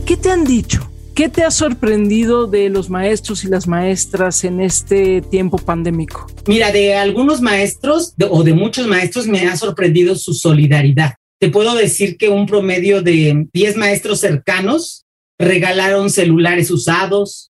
¿Qué 0.05 0.19
te 0.19 0.31
han 0.31 0.45
dicho? 0.45 0.91
¿Qué 1.15 1.29
te 1.29 1.45
ha 1.45 1.53
sorprendido 1.53 2.49
de 2.49 2.69
los 2.69 2.91
maestros 2.91 3.45
y 3.45 3.49
las 3.49 3.69
maestras 3.69 4.43
en 4.43 4.61
este 4.61 5.23
tiempo 5.23 5.59
pandémico? 5.59 6.27
Mira, 6.49 6.73
de 6.73 6.97
algunos 6.97 7.41
maestros 7.41 8.15
o 8.31 8.43
de 8.43 8.53
muchos 8.53 8.89
maestros 8.89 9.29
me 9.29 9.47
ha 9.47 9.57
sorprendido 9.57 10.17
su 10.17 10.35
solidaridad. 10.35 11.15
Te 11.39 11.51
puedo 11.51 11.77
decir 11.77 12.17
que 12.17 12.29
un 12.29 12.47
promedio 12.47 13.01
de 13.01 13.47
10 13.53 13.77
maestros 13.77 14.19
cercanos 14.19 15.07
regalaron 15.39 16.11
celulares 16.11 16.73
usados, 16.73 17.53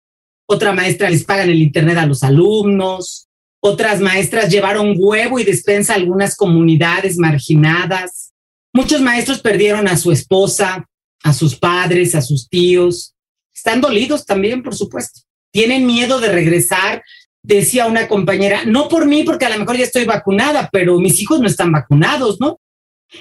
otra 0.48 0.72
maestra 0.72 1.10
les 1.10 1.24
pagan 1.24 1.50
el 1.50 1.60
internet 1.60 1.98
a 1.98 2.06
los 2.06 2.22
alumnos, 2.22 3.28
otras 3.62 4.00
maestras 4.00 4.48
llevaron 4.48 4.94
huevo 4.96 5.38
y 5.38 5.44
despensa 5.44 5.92
a 5.92 5.96
algunas 5.96 6.34
comunidades 6.34 7.18
marginadas. 7.18 8.32
Muchos 8.72 9.02
maestros 9.02 9.40
perdieron 9.40 9.86
a 9.86 9.98
su 9.98 10.12
esposa, 10.12 10.86
a 11.22 11.34
sus 11.34 11.56
padres, 11.56 12.14
a 12.14 12.22
sus 12.22 12.48
tíos. 12.48 13.14
Están 13.60 13.82
dolidos 13.82 14.24
también, 14.24 14.62
por 14.62 14.74
supuesto. 14.74 15.20
Tienen 15.52 15.84
miedo 15.84 16.18
de 16.18 16.32
regresar. 16.32 17.02
Decía 17.42 17.86
una 17.86 18.08
compañera, 18.08 18.64
no 18.64 18.88
por 18.88 19.04
mí, 19.06 19.22
porque 19.22 19.44
a 19.44 19.50
lo 19.50 19.58
mejor 19.58 19.76
ya 19.76 19.84
estoy 19.84 20.06
vacunada, 20.06 20.70
pero 20.72 20.98
mis 20.98 21.20
hijos 21.20 21.40
no 21.40 21.46
están 21.46 21.70
vacunados, 21.70 22.40
¿no? 22.40 22.58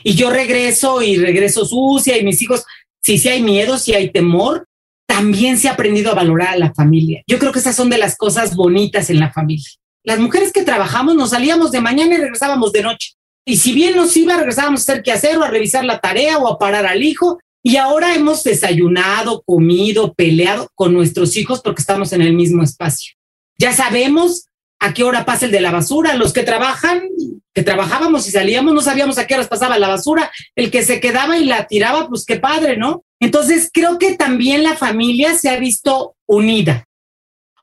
Y 0.01 0.13
yo 0.15 0.29
regreso 0.29 1.01
y 1.01 1.17
regreso 1.17 1.65
sucia 1.65 2.17
y 2.17 2.23
mis 2.23 2.41
hijos, 2.41 2.63
si 3.03 3.17
sí, 3.17 3.27
hay 3.27 3.41
miedo, 3.41 3.77
si 3.77 3.93
hay 3.95 4.11
temor, 4.11 4.65
también 5.05 5.57
se 5.57 5.67
ha 5.67 5.73
aprendido 5.73 6.11
a 6.11 6.15
valorar 6.15 6.49
a 6.49 6.57
la 6.57 6.73
familia. 6.73 7.21
Yo 7.27 7.37
creo 7.37 7.51
que 7.51 7.59
esas 7.59 7.75
son 7.75 7.89
de 7.89 7.97
las 7.97 8.15
cosas 8.15 8.55
bonitas 8.55 9.09
en 9.09 9.19
la 9.19 9.33
familia. 9.33 9.67
Las 10.05 10.19
mujeres 10.19 10.53
que 10.53 10.63
trabajamos 10.63 11.15
nos 11.15 11.31
salíamos 11.31 11.71
de 11.71 11.81
mañana 11.81 12.15
y 12.15 12.17
regresábamos 12.17 12.71
de 12.71 12.83
noche. 12.83 13.13
Y 13.45 13.57
si 13.57 13.73
bien 13.73 13.97
nos 13.97 14.15
iba, 14.15 14.37
regresábamos 14.37 14.81
a 14.81 14.83
hacer 14.83 15.03
qué 15.03 15.11
hacer 15.11 15.37
o 15.37 15.43
a 15.43 15.49
revisar 15.49 15.83
la 15.83 15.99
tarea 15.99 16.37
o 16.37 16.47
a 16.47 16.57
parar 16.57 16.85
al 16.85 17.03
hijo. 17.03 17.39
Y 17.63 17.75
ahora 17.77 18.15
hemos 18.15 18.43
desayunado, 18.43 19.43
comido, 19.45 20.13
peleado 20.13 20.69
con 20.75 20.93
nuestros 20.93 21.35
hijos 21.35 21.61
porque 21.61 21.81
estamos 21.81 22.13
en 22.13 22.21
el 22.21 22.33
mismo 22.33 22.63
espacio. 22.63 23.13
Ya 23.57 23.73
sabemos 23.73 24.45
a 24.79 24.93
qué 24.93 25.03
hora 25.03 25.25
pasa 25.25 25.45
el 25.45 25.51
de 25.51 25.59
la 25.59 25.71
basura. 25.71 26.15
Los 26.15 26.31
que 26.31 26.43
trabajan, 26.43 27.01
que 27.53 27.63
trabajábamos 27.63 28.27
y 28.27 28.31
salíamos, 28.31 28.73
no 28.73 28.81
sabíamos 28.81 29.17
a 29.17 29.27
qué 29.27 29.33
horas 29.33 29.47
pasaba 29.47 29.77
la 29.77 29.89
basura. 29.89 30.31
El 30.55 30.71
que 30.71 30.83
se 30.83 31.01
quedaba 31.01 31.37
y 31.37 31.45
la 31.45 31.67
tiraba, 31.67 32.07
pues 32.07 32.25
qué 32.25 32.37
padre, 32.37 32.77
¿no? 32.77 33.03
Entonces 33.19 33.69
creo 33.73 33.99
que 33.99 34.15
también 34.15 34.63
la 34.63 34.77
familia 34.77 35.37
se 35.37 35.49
ha 35.49 35.59
visto 35.59 36.15
unida. 36.25 36.85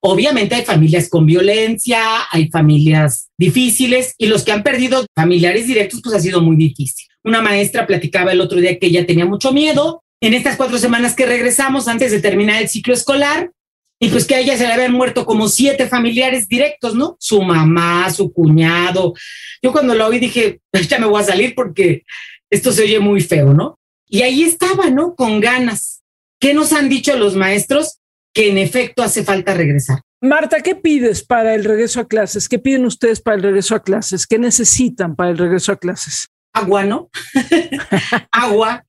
Obviamente 0.09 0.55
hay 0.55 0.65
familias 0.65 1.09
con 1.09 1.27
violencia, 1.27 2.01
hay 2.31 2.49
familias 2.49 3.29
difíciles 3.37 4.15
y 4.19 4.27
los 4.27 4.45
que 4.45 4.53
han 4.53 4.63
perdido 4.63 5.05
familiares 5.17 5.67
directos, 5.67 6.01
pues 6.01 6.15
ha 6.15 6.21
sido 6.21 6.41
muy 6.41 6.55
difícil. 6.55 7.09
Una 7.25 7.43
maestra 7.43 7.89
platicaba 7.89 8.31
el 8.31 8.41
otro 8.41 8.61
día 8.61 8.79
que 8.79 8.87
ella 8.87 9.05
tenía 9.05 9.27
mucho 9.27 9.53
miedo 9.53 10.05
en 10.21 10.33
estas 10.35 10.57
cuatro 10.57 10.79
semanas 10.79 11.17
que 11.17 11.27
regresamos 11.27 11.89
antes 11.89 12.13
de 12.13 12.21
terminar 12.21 12.63
el 12.63 12.69
ciclo 12.69 12.95
escolar 12.95 13.51
y 13.99 14.09
pues 14.11 14.27
que 14.27 14.37
a 14.37 14.39
ella 14.39 14.57
se 14.57 14.69
le 14.69 14.75
habían 14.75 14.93
muerto 14.93 15.27
como 15.27 15.49
siete 15.49 15.89
familiares 15.89 16.47
directos, 16.47 16.95
¿no? 16.95 17.17
Su 17.19 17.43
mamá, 17.43 18.09
su 18.13 18.33
cuñado. 18.33 19.13
Yo 19.61 19.73
cuando 19.73 19.97
lo 19.97 20.07
oí 20.07 20.21
dije, 20.21 20.61
pues 20.71 20.87
ya 20.87 21.01
me 21.01 21.07
voy 21.07 21.21
a 21.21 21.27
salir 21.27 21.53
porque 21.57 22.05
esto 22.49 22.71
se 22.71 22.85
oye 22.85 23.01
muy 23.01 23.23
feo, 23.23 23.53
¿no? 23.53 23.81
Y 24.09 24.23
ahí 24.23 24.45
estaba, 24.45 24.89
¿no? 24.89 25.17
Con 25.17 25.41
ganas. 25.41 26.05
¿Qué 26.39 26.55
nos 26.55 26.73
han 26.73 26.89
dicho 26.89 27.17
los 27.17 27.35
maestros? 27.35 27.99
Que 28.37 28.51
en 28.51 28.59
efecto 28.59 29.03
hace 29.03 29.25
falta 29.25 29.55
regresar. 29.55 30.03
Marta, 30.21 30.61
¿qué 30.61 30.75
pides 30.75 31.25
para 31.25 31.55
el 31.55 31.65
regreso 31.65 32.01
a 32.01 32.07
clases? 32.07 32.51
¿Qué 32.51 32.59
piden 32.59 32.85
ustedes 32.85 33.23
para 33.23 33.39
el 33.39 33.43
regreso 33.43 33.75
a 33.75 33.83
clases? 33.83 34.27
¿Qué 34.27 34.39
necesitan 34.39 35.17
para 35.17 35.31
el 35.31 35.39
regreso 35.39 35.73
a 35.73 35.77
clases? 35.79 36.29
Agua, 36.53 36.85
¿no? 36.85 37.09
agua. 38.31 38.85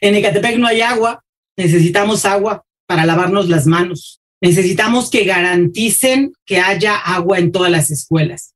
En 0.00 0.14
Ecatepec 0.14 0.58
no 0.58 0.68
hay 0.68 0.80
agua. 0.80 1.24
Necesitamos 1.56 2.24
agua 2.24 2.64
para 2.86 3.04
lavarnos 3.04 3.48
las 3.48 3.66
manos. 3.66 4.20
Necesitamos 4.40 5.10
que 5.10 5.24
garanticen 5.24 6.32
que 6.46 6.60
haya 6.60 6.96
agua 6.98 7.40
en 7.40 7.50
todas 7.50 7.70
las 7.72 7.90
escuelas, 7.90 8.54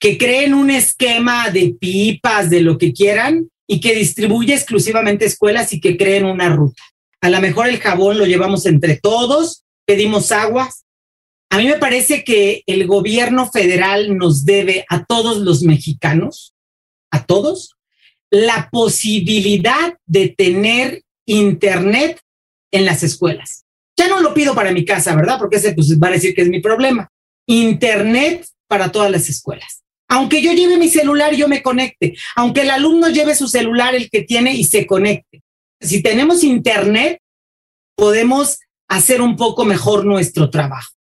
que 0.00 0.18
creen 0.18 0.52
un 0.52 0.70
esquema 0.70 1.50
de 1.50 1.76
pipas, 1.78 2.50
de 2.50 2.60
lo 2.60 2.76
que 2.76 2.92
quieran, 2.92 3.48
y 3.68 3.80
que 3.80 3.94
distribuya 3.94 4.56
exclusivamente 4.56 5.24
escuelas 5.24 5.72
y 5.72 5.80
que 5.80 5.96
creen 5.96 6.24
una 6.24 6.50
ruta. 6.50 6.82
A 7.24 7.30
lo 7.30 7.40
mejor 7.40 7.68
el 7.68 7.80
jabón 7.80 8.18
lo 8.18 8.26
llevamos 8.26 8.66
entre 8.66 8.96
todos, 8.96 9.64
pedimos 9.86 10.30
agua. 10.30 10.68
A 11.48 11.56
mí 11.56 11.66
me 11.66 11.78
parece 11.78 12.22
que 12.22 12.62
el 12.66 12.86
gobierno 12.86 13.50
federal 13.50 14.18
nos 14.18 14.44
debe 14.44 14.84
a 14.90 15.06
todos 15.06 15.38
los 15.38 15.62
mexicanos, 15.62 16.54
a 17.10 17.24
todos, 17.24 17.76
la 18.28 18.68
posibilidad 18.70 19.94
de 20.04 20.34
tener 20.36 21.02
internet 21.24 22.20
en 22.70 22.84
las 22.84 23.02
escuelas. 23.02 23.64
Ya 23.96 24.06
no 24.06 24.20
lo 24.20 24.34
pido 24.34 24.54
para 24.54 24.72
mi 24.72 24.84
casa, 24.84 25.16
¿verdad? 25.16 25.38
Porque 25.38 25.56
ese 25.56 25.72
pues, 25.72 25.98
va 25.98 26.08
a 26.08 26.12
decir 26.12 26.34
que 26.34 26.42
es 26.42 26.50
mi 26.50 26.60
problema. 26.60 27.10
Internet 27.46 28.46
para 28.68 28.92
todas 28.92 29.10
las 29.10 29.30
escuelas. 29.30 29.82
Aunque 30.10 30.42
yo 30.42 30.52
lleve 30.52 30.76
mi 30.76 30.90
celular, 30.90 31.34
yo 31.34 31.48
me 31.48 31.62
conecte. 31.62 32.14
Aunque 32.36 32.60
el 32.60 32.70
alumno 32.70 33.08
lleve 33.08 33.34
su 33.34 33.48
celular, 33.48 33.94
el 33.94 34.10
que 34.10 34.24
tiene, 34.24 34.54
y 34.54 34.64
se 34.64 34.86
conecte. 34.86 35.43
Si 35.84 36.02
tenemos 36.02 36.42
internet, 36.42 37.20
podemos 37.94 38.58
hacer 38.88 39.20
un 39.20 39.36
poco 39.36 39.64
mejor 39.64 40.04
nuestro 40.06 40.50
trabajo. 40.50 40.92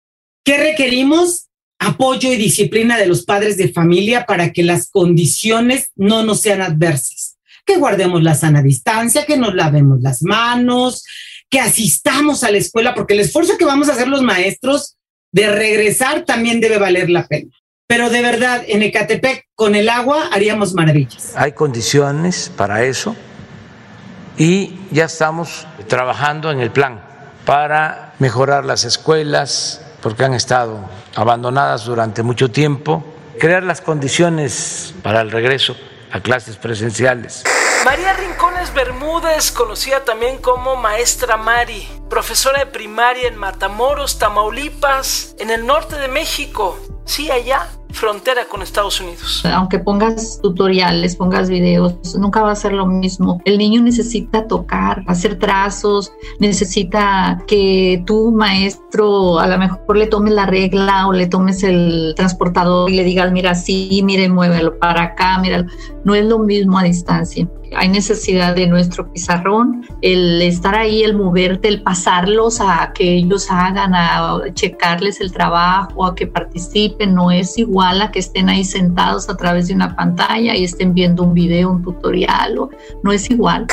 ¿Qué 0.44 0.58
requerimos? 0.58 1.48
Apoyo 1.80 2.32
y 2.32 2.36
disciplina 2.36 2.98
de 2.98 3.08
los 3.08 3.24
padres 3.24 3.58
de 3.58 3.72
familia 3.72 4.26
para 4.26 4.52
que 4.52 4.64
las 4.64 4.90
condiciones 4.90 5.90
no 5.96 6.24
nos 6.24 6.42
sean 6.42 6.62
adversas. 6.62 7.38
Que 7.66 7.78
guardemos 7.78 8.24
la 8.24 8.36
sana 8.36 8.62
distancia, 8.62 9.26
que 9.26 9.38
nos 9.38 9.56
lavemos 9.56 10.02
las 10.02 10.22
manos, 10.22 11.04
que 11.50 11.60
asistamos 11.60 12.44
a 12.44 12.52
la 12.52 12.58
escuela, 12.58 12.94
porque 12.94 13.14
el 13.14 13.22
esfuerzo 13.22 13.58
que 13.58 13.66
vamos 13.66 13.90
a 13.90 13.94
hacer 13.94 14.08
los 14.08 14.22
maestros 14.22 14.98
de 15.32 15.50
regresar 15.50 16.26
también 16.26 16.62
debe 16.62 16.78
valer 16.78 17.10
la 17.10 17.28
pena. 17.28 17.52
Pero 17.88 18.10
de 18.10 18.22
verdad, 18.22 18.64
en 18.68 18.82
Ecatepec, 18.82 19.46
con 19.56 19.76
el 19.76 19.90
agua 19.90 20.30
haríamos 20.32 20.74
maravillas. 20.74 21.34
Hay 21.36 21.54
condiciones 21.54 22.52
para 22.56 22.86
eso 22.86 23.16
y 24.38 24.80
ya 24.92 25.06
estamos 25.06 25.68
trabajando 25.88 26.52
en 26.52 26.60
el 26.60 26.72
plan 26.72 27.02
para 27.46 28.14
mejorar 28.20 28.66
las 28.66 28.84
escuelas, 28.86 29.82
porque 30.02 30.24
han 30.24 30.34
estado 30.34 30.80
abandonadas 31.16 31.86
durante 31.86 32.24
mucho 32.24 32.52
tiempo, 32.52 33.04
crear 33.40 33.64
las 33.64 33.82
condiciones 33.82 34.94
para 35.04 35.22
el 35.22 35.32
regreso 35.32 35.76
a 36.12 36.20
clases 36.20 36.58
presenciales. 36.58 37.44
María 37.86 38.14
Rincones 38.14 38.74
Bermúdez, 38.74 39.52
conocida 39.52 40.06
también 40.06 40.38
como 40.38 40.76
Maestra 40.78 41.36
Mari, 41.36 41.86
profesora 42.10 42.60
de 42.60 42.66
primaria 42.68 43.28
en 43.28 43.36
Matamoros, 43.36 44.20
Tamaulipas, 44.20 45.36
en 45.40 45.50
el 45.50 45.66
norte 45.66 45.98
de 45.98 46.08
México. 46.08 46.80
Sí, 47.06 47.30
allá, 47.30 47.68
frontera 47.94 48.46
con 48.50 48.62
Estados 48.62 49.00
Unidos. 49.00 49.44
Aunque 49.46 49.80
pongas 49.80 50.40
tutoriales, 50.42 51.16
pongas 51.16 51.50
videos, 51.50 52.16
nunca 52.18 52.42
va 52.42 52.52
a 52.52 52.56
ser 52.56 52.74
lo 52.74 52.86
mismo. 52.86 53.42
El 53.46 53.58
niño 53.58 53.82
necesita 53.82 54.48
tocar, 54.48 55.04
hacer 55.08 55.40
trazos, 55.40 56.12
necesita 56.40 57.42
que 57.48 58.04
tu 58.06 58.32
maestro 58.32 59.40
a 59.40 59.48
lo 59.48 59.58
mejor 59.58 59.96
le 59.96 60.08
tomes 60.08 60.34
la 60.34 60.46
regla 60.46 61.08
o 61.08 61.14
le 61.14 61.28
tomes 61.28 61.64
el 61.64 62.14
transportador 62.16 62.90
y 62.90 62.96
le 62.96 63.04
digas, 63.04 63.32
mira, 63.32 63.56
sí, 63.56 64.02
mire, 64.04 64.28
muévelo 64.28 64.78
para 64.80 65.04
acá, 65.04 65.38
mira, 65.40 65.66
no 66.04 66.16
es 66.16 66.26
lo 66.26 66.40
mismo 66.40 66.78
a 66.80 66.84
distancia 66.84 67.48
hay 67.76 67.90
necesidad 67.90 68.56
de 68.56 68.68
nuestro 68.68 69.12
pizarrón, 69.12 69.86
el 70.02 70.42
estar 70.42 70.76
ahí, 70.76 71.04
el 71.04 71.16
moverte, 71.16 71.68
el 71.68 71.82
pasarlos 71.82 72.62
a 72.62 72.92
que 72.94 73.16
ellos 73.16 73.50
hagan, 73.50 73.94
a 73.96 74.42
checarles 74.54 75.22
el 75.22 75.32
trabajo, 75.32 76.06
a 76.06 76.16
que 76.16 76.28
participen, 76.28 77.16
no 77.16 77.32
es 77.32 77.58
igual 77.58 77.83
a 77.84 78.12
que 78.12 78.20
estén 78.20 78.50
ahí 78.50 78.64
sentados 78.64 79.30
a 79.30 79.38
través 79.38 79.68
de 79.68 79.76
una 79.76 79.96
pantalla 79.96 80.56
y 80.56 80.64
estén 80.64 80.94
viendo 80.94 81.24
un 81.24 81.34
video, 81.34 81.72
un 81.72 81.84
tutorial, 81.84 82.56
no 83.04 83.12
es 83.12 83.30
igual. 83.30 83.68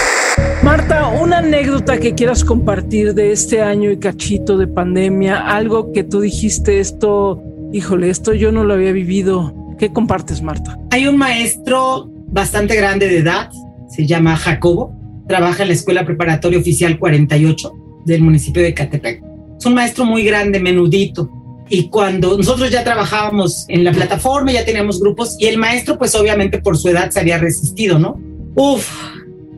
Marta, 0.63 1.09
una 1.09 1.39
anécdota 1.39 1.99
que 1.99 2.15
quieras 2.15 2.45
compartir 2.45 3.15
de 3.15 3.33
este 3.33 3.63
año 3.63 3.91
y 3.91 3.99
cachito 3.99 4.59
de 4.59 4.67
pandemia, 4.67 5.39
algo 5.39 5.93
que 5.93 6.05
tú 6.05 6.21
dijiste 6.21 6.81
esto, 6.81 7.43
híjole, 7.73 8.11
esto 8.11 8.35
yo 8.35 8.53
no 8.53 8.65
lo 8.65 8.75
había 8.75 8.93
vivido. 8.93 9.55
¿Qué 9.79 9.93
compartes, 9.93 10.43
Marta? 10.43 10.79
Hay 10.91 11.07
un 11.07 11.17
maestro 11.17 12.11
bastante 12.27 12.77
grande 12.77 13.09
de 13.09 13.19
edad 13.19 13.51
se 13.91 14.07
llama 14.07 14.37
Jacobo, 14.37 14.95
trabaja 15.27 15.63
en 15.63 15.69
la 15.69 15.75
Escuela 15.75 16.07
Preparatoria 16.07 16.59
Oficial 16.59 16.99
48 16.99 17.73
del 18.07 18.23
municipio 18.23 18.63
de 18.63 18.73
Catepec. 18.73 19.23
Es 19.59 19.67
un 19.67 19.75
maestro 19.75 20.05
muy 20.05 20.23
grande, 20.23 20.61
menudito. 20.61 21.29
Y 21.73 21.89
cuando 21.89 22.37
nosotros 22.37 22.71
ya 22.71 22.83
trabajábamos 22.83 23.65
en 23.69 23.85
la 23.85 23.93
plataforma, 23.93 24.51
ya 24.51 24.65
teníamos 24.65 25.01
grupos, 25.01 25.37
y 25.39 25.47
el 25.47 25.57
maestro, 25.57 25.97
pues 25.97 26.17
obviamente 26.17 26.61
por 26.61 26.77
su 26.77 26.89
edad 26.89 27.11
se 27.11 27.21
había 27.21 27.39
resistido, 27.39 27.99
¿no? 27.99 28.21
Uf, 28.57 28.91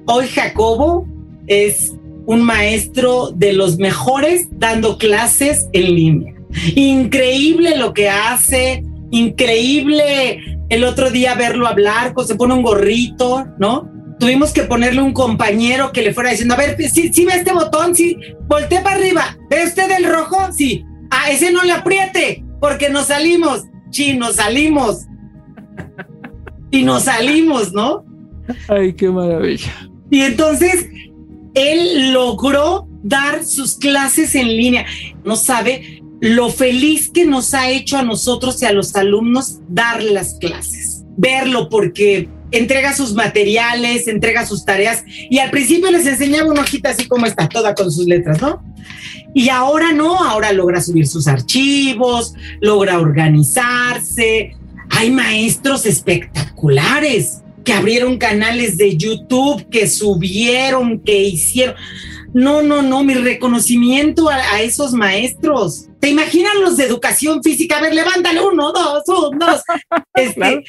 hoy 0.05 0.29
Jacobo 0.29 1.07
es 1.47 1.95
un 2.27 2.43
maestro 2.43 3.31
de 3.35 3.55
los 3.55 3.79
mejores 3.79 4.47
dando 4.53 4.99
clases 4.99 5.69
en 5.73 5.95
línea. 5.95 6.35
Increíble 6.77 7.79
lo 7.79 7.95
que 7.95 8.11
hace, 8.11 8.85
increíble 9.11 10.39
el 10.69 10.85
otro 10.85 11.11
día 11.11 11.35
verlo 11.35 11.67
hablar, 11.67 12.13
se 12.27 12.35
pone 12.35 12.53
un 12.53 12.63
gorrito, 12.63 13.47
¿no? 13.59 13.91
tuvimos 14.19 14.53
que 14.53 14.63
ponerle 14.63 15.03
un 15.03 15.13
compañero 15.13 15.91
que 15.91 16.01
le 16.01 16.15
fuera 16.15 16.31
diciendo, 16.31 16.55
a 16.55 16.57
ver, 16.57 16.77
si 16.79 17.13
¿sí, 17.13 17.25
ve 17.25 17.33
este 17.35 17.53
botón, 17.53 17.93
sí, 17.93 18.17
voltee 18.47 18.81
para 18.81 18.95
arriba, 18.95 19.37
¿ve 19.51 19.65
usted 19.65 19.91
el 19.91 20.05
rojo? 20.05 20.37
Sí, 20.53 20.85
a 21.13 21.31
ese 21.31 21.53
no 21.53 21.63
le 21.63 21.73
apriete, 21.73 22.43
porque 22.59 22.89
nos 22.89 23.09
salimos, 23.09 23.65
sí, 23.91 24.17
nos 24.17 24.37
salimos. 24.37 25.05
y 26.71 26.83
nos 26.85 27.03
salimos, 27.03 27.73
¿no? 27.73 28.05
Ay, 28.69 28.95
qué 28.95 29.11
maravilla. 29.11 29.71
Y 30.11 30.23
entonces, 30.23 30.89
él 31.55 32.13
logró 32.13 32.89
dar 33.03 33.45
sus 33.45 33.77
clases 33.77 34.35
en 34.35 34.49
línea. 34.49 34.87
No 35.23 35.37
sabe 35.37 36.03
lo 36.21 36.49
feliz 36.49 37.11
que 37.11 37.27
nos 37.27 37.53
ha 37.53 37.69
hecho 37.69 37.99
a 37.99 38.03
nosotros 38.03 38.63
y 38.63 38.65
a 38.65 38.73
los 38.73 38.97
alumnos 38.97 39.59
dar 39.69 40.03
las 40.03 40.35
clases, 40.35 41.05
verlo, 41.19 41.69
porque 41.69 42.29
entrega 42.53 42.95
sus 42.95 43.15
materiales, 43.15 44.07
entrega 44.07 44.47
sus 44.47 44.65
tareas 44.65 45.05
y 45.09 45.39
al 45.39 45.51
principio 45.51 45.91
les 45.91 46.07
enseñaba 46.07 46.51
una 46.51 46.61
hojita 46.61 46.91
así 46.91 47.09
como 47.09 47.27
está, 47.27 47.49
toda 47.49 47.75
con 47.75 47.91
sus 47.91 48.07
letras, 48.07 48.41
¿no? 48.41 48.63
Y 49.35 49.49
ahora 49.49 49.93
no, 49.93 50.23
ahora 50.23 50.53
logra 50.53 50.81
subir 50.81 51.09
sus 51.09 51.27
archivos, 51.27 52.35
logra 52.61 53.01
organizarse. 53.01 54.57
Hay 54.91 55.11
maestros 55.11 55.87
espectaculares 55.87 57.43
que 57.65 57.73
abrieron 57.73 58.19
canales 58.19 58.77
de 58.77 58.97
YouTube, 58.97 59.69
que 59.71 59.89
subieron, 59.89 61.01
que 61.01 61.23
hicieron. 61.23 61.75
No, 62.35 62.63
no, 62.63 62.81
no, 62.81 63.05
mi 63.05 63.15
reconocimiento 63.15 64.29
a, 64.29 64.61
esos 64.63 64.93
maestros. 64.93 65.89
¿Te 66.01 66.09
imaginan 66.09 66.61
los 66.63 66.77
de 66.77 66.87
educación 66.87 67.43
física? 67.43 67.79
A 67.79 67.83
ver, 67.83 67.95
levántale 67.95 68.41
uno, 68.41 68.73
dos, 68.73 69.03
uno, 69.07 69.31
dos. 69.39 69.63
Este, 70.15 70.65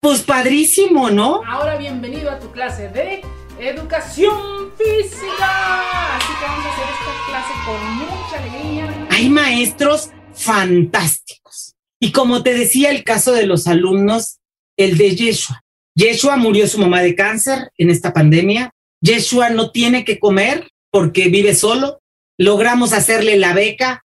Pues 0.00 0.22
padrísimo, 0.22 1.10
¿no? 1.10 1.42
Ahora 1.46 1.76
bienvenido 1.76 2.30
a 2.30 2.38
tu 2.38 2.50
clase 2.52 2.88
de 2.88 3.22
educación 3.58 4.72
física. 4.76 6.16
Así 6.16 6.32
que 6.38 6.44
vamos 6.46 6.66
a 6.66 6.72
hacer 6.72 6.84
esta 6.84 7.26
clase 7.28 7.52
con 7.66 7.94
mucha 7.96 8.38
alegría. 8.38 9.08
Hay 9.10 9.28
maestros 9.28 10.10
fantásticos. 10.34 11.74
Y 12.00 12.12
como 12.12 12.42
te 12.42 12.54
decía 12.54 12.90
el 12.90 13.04
caso 13.04 13.32
de 13.32 13.46
los 13.46 13.66
alumnos, 13.66 14.38
el 14.76 14.96
de 14.96 15.14
Yeshua. 15.14 15.62
Yeshua 15.94 16.36
murió 16.36 16.66
su 16.66 16.78
mamá 16.78 17.02
de 17.02 17.14
cáncer 17.14 17.70
en 17.76 17.90
esta 17.90 18.12
pandemia. 18.12 18.72
Yeshua 19.02 19.50
no 19.50 19.70
tiene 19.70 20.04
que 20.04 20.18
comer 20.18 20.70
porque 20.90 21.28
vive 21.28 21.54
solo. 21.54 22.00
Logramos 22.38 22.92
hacerle 22.92 23.36
la 23.36 23.52
beca, 23.52 24.04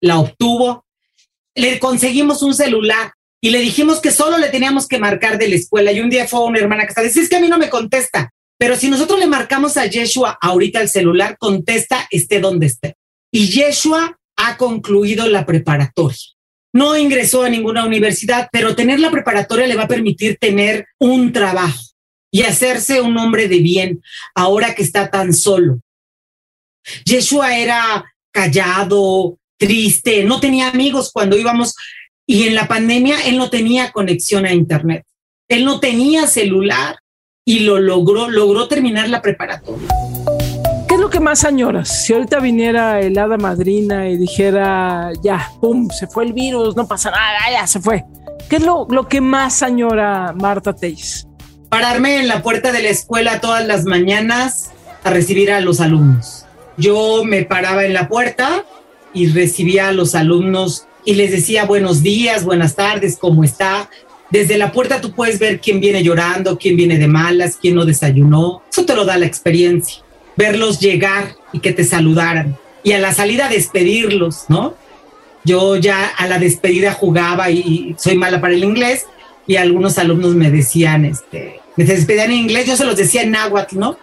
la 0.00 0.18
obtuvo. 0.18 0.84
Le 1.54 1.78
conseguimos 1.80 2.42
un 2.42 2.54
celular 2.54 3.12
y 3.40 3.50
le 3.50 3.58
dijimos 3.58 4.00
que 4.00 4.10
solo 4.10 4.38
le 4.38 4.50
teníamos 4.50 4.86
que 4.86 4.98
marcar 4.98 5.38
de 5.38 5.48
la 5.48 5.56
escuela. 5.56 5.92
Y 5.92 6.00
un 6.00 6.10
día 6.10 6.28
fue 6.28 6.44
una 6.44 6.58
hermana 6.58 6.84
que 6.84 6.90
está 6.90 7.02
dice, 7.02 7.20
es 7.20 7.28
que 7.28 7.36
a 7.36 7.40
mí 7.40 7.48
no 7.48 7.58
me 7.58 7.70
contesta. 7.70 8.30
Pero 8.58 8.76
si 8.76 8.88
nosotros 8.88 9.18
le 9.18 9.26
marcamos 9.26 9.76
a 9.76 9.86
Yeshua 9.86 10.38
ahorita 10.40 10.80
el 10.80 10.88
celular, 10.88 11.36
contesta 11.38 12.06
esté 12.10 12.38
donde 12.38 12.66
esté. 12.66 12.96
Y 13.32 13.48
Yeshua 13.48 14.18
ha 14.36 14.56
concluido 14.56 15.26
la 15.26 15.46
preparatoria. 15.46 16.18
No 16.74 16.96
ingresó 16.96 17.42
a 17.42 17.48
ninguna 17.48 17.84
universidad, 17.84 18.48
pero 18.52 18.76
tener 18.76 19.00
la 19.00 19.10
preparatoria 19.10 19.66
le 19.66 19.74
va 19.74 19.84
a 19.84 19.88
permitir 19.88 20.38
tener 20.38 20.86
un 20.98 21.32
trabajo 21.32 21.91
y 22.32 22.42
hacerse 22.42 23.00
un 23.00 23.16
hombre 23.18 23.46
de 23.46 23.58
bien 23.58 24.02
ahora 24.34 24.74
que 24.74 24.82
está 24.82 25.10
tan 25.10 25.32
solo. 25.32 25.80
Yeshua 27.04 27.56
era 27.58 28.12
callado, 28.32 29.38
triste, 29.58 30.24
no 30.24 30.40
tenía 30.40 30.68
amigos 30.68 31.10
cuando 31.12 31.36
íbamos 31.36 31.74
y 32.26 32.44
en 32.48 32.54
la 32.54 32.66
pandemia 32.66 33.20
él 33.26 33.36
no 33.36 33.50
tenía 33.50 33.92
conexión 33.92 34.46
a 34.46 34.52
internet. 34.52 35.04
Él 35.48 35.64
no 35.64 35.78
tenía 35.78 36.26
celular 36.26 36.96
y 37.44 37.60
lo 37.60 37.78
logró, 37.78 38.30
logró 38.30 38.66
terminar 38.66 39.08
la 39.10 39.20
preparatoria. 39.20 39.88
¿Qué 40.88 40.94
es 40.94 41.00
lo 41.00 41.10
que 41.10 41.20
más 41.20 41.44
añoras? 41.44 42.06
Si 42.06 42.14
ahorita 42.14 42.40
viniera 42.40 43.00
el 43.00 43.18
hada 43.18 43.36
madrina 43.36 44.08
y 44.08 44.16
dijera, 44.16 45.10
ya, 45.22 45.50
pum, 45.60 45.90
se 45.90 46.06
fue 46.06 46.24
el 46.24 46.32
virus, 46.32 46.74
no 46.76 46.88
pasa 46.88 47.10
nada, 47.10 47.38
ya 47.50 47.66
se 47.66 47.80
fue. 47.80 48.04
¿Qué 48.48 48.56
es 48.56 48.62
lo, 48.62 48.86
lo 48.88 49.08
que 49.08 49.20
más 49.20 49.62
añora 49.62 50.32
Marta 50.32 50.74
Teis? 50.74 51.26
Pararme 51.72 52.18
en 52.18 52.28
la 52.28 52.42
puerta 52.42 52.70
de 52.70 52.82
la 52.82 52.90
escuela 52.90 53.40
todas 53.40 53.66
las 53.66 53.86
mañanas 53.86 54.72
a 55.04 55.08
recibir 55.08 55.50
a 55.50 55.62
los 55.62 55.80
alumnos. 55.80 56.44
Yo 56.76 57.24
me 57.24 57.46
paraba 57.46 57.86
en 57.86 57.94
la 57.94 58.08
puerta 58.08 58.66
y 59.14 59.28
recibía 59.28 59.88
a 59.88 59.92
los 59.92 60.14
alumnos 60.14 60.86
y 61.06 61.14
les 61.14 61.30
decía 61.30 61.64
buenos 61.64 62.02
días, 62.02 62.44
buenas 62.44 62.76
tardes, 62.76 63.16
¿cómo 63.16 63.42
está? 63.42 63.88
Desde 64.28 64.58
la 64.58 64.70
puerta 64.70 65.00
tú 65.00 65.12
puedes 65.12 65.38
ver 65.38 65.60
quién 65.60 65.80
viene 65.80 66.02
llorando, 66.02 66.58
quién 66.58 66.76
viene 66.76 66.98
de 66.98 67.08
malas, 67.08 67.56
quién 67.58 67.74
no 67.74 67.86
desayunó. 67.86 68.62
Eso 68.70 68.84
te 68.84 68.94
lo 68.94 69.06
da 69.06 69.16
la 69.16 69.24
experiencia. 69.24 70.02
Verlos 70.36 70.78
llegar 70.78 71.36
y 71.54 71.60
que 71.60 71.72
te 71.72 71.84
saludaran. 71.84 72.54
Y 72.82 72.92
a 72.92 72.98
la 72.98 73.14
salida 73.14 73.48
despedirlos, 73.48 74.44
¿no? 74.48 74.74
Yo 75.42 75.76
ya 75.76 76.06
a 76.06 76.26
la 76.26 76.38
despedida 76.38 76.92
jugaba 76.92 77.50
y, 77.50 77.96
soy 77.96 78.18
mala 78.18 78.42
para 78.42 78.52
el 78.52 78.62
inglés 78.62 79.06
y 79.46 79.56
algunos 79.56 79.96
alumnos 79.96 80.34
me 80.34 80.50
decían, 80.50 81.06
este, 81.06 81.61
me 81.76 81.84
despedían 81.84 82.30
en 82.30 82.38
inglés, 82.38 82.66
yo 82.66 82.76
se 82.76 82.84
los 82.84 82.96
decía 82.96 83.22
en 83.22 83.32
náhuatl, 83.32 83.78
¿no? 83.78 83.98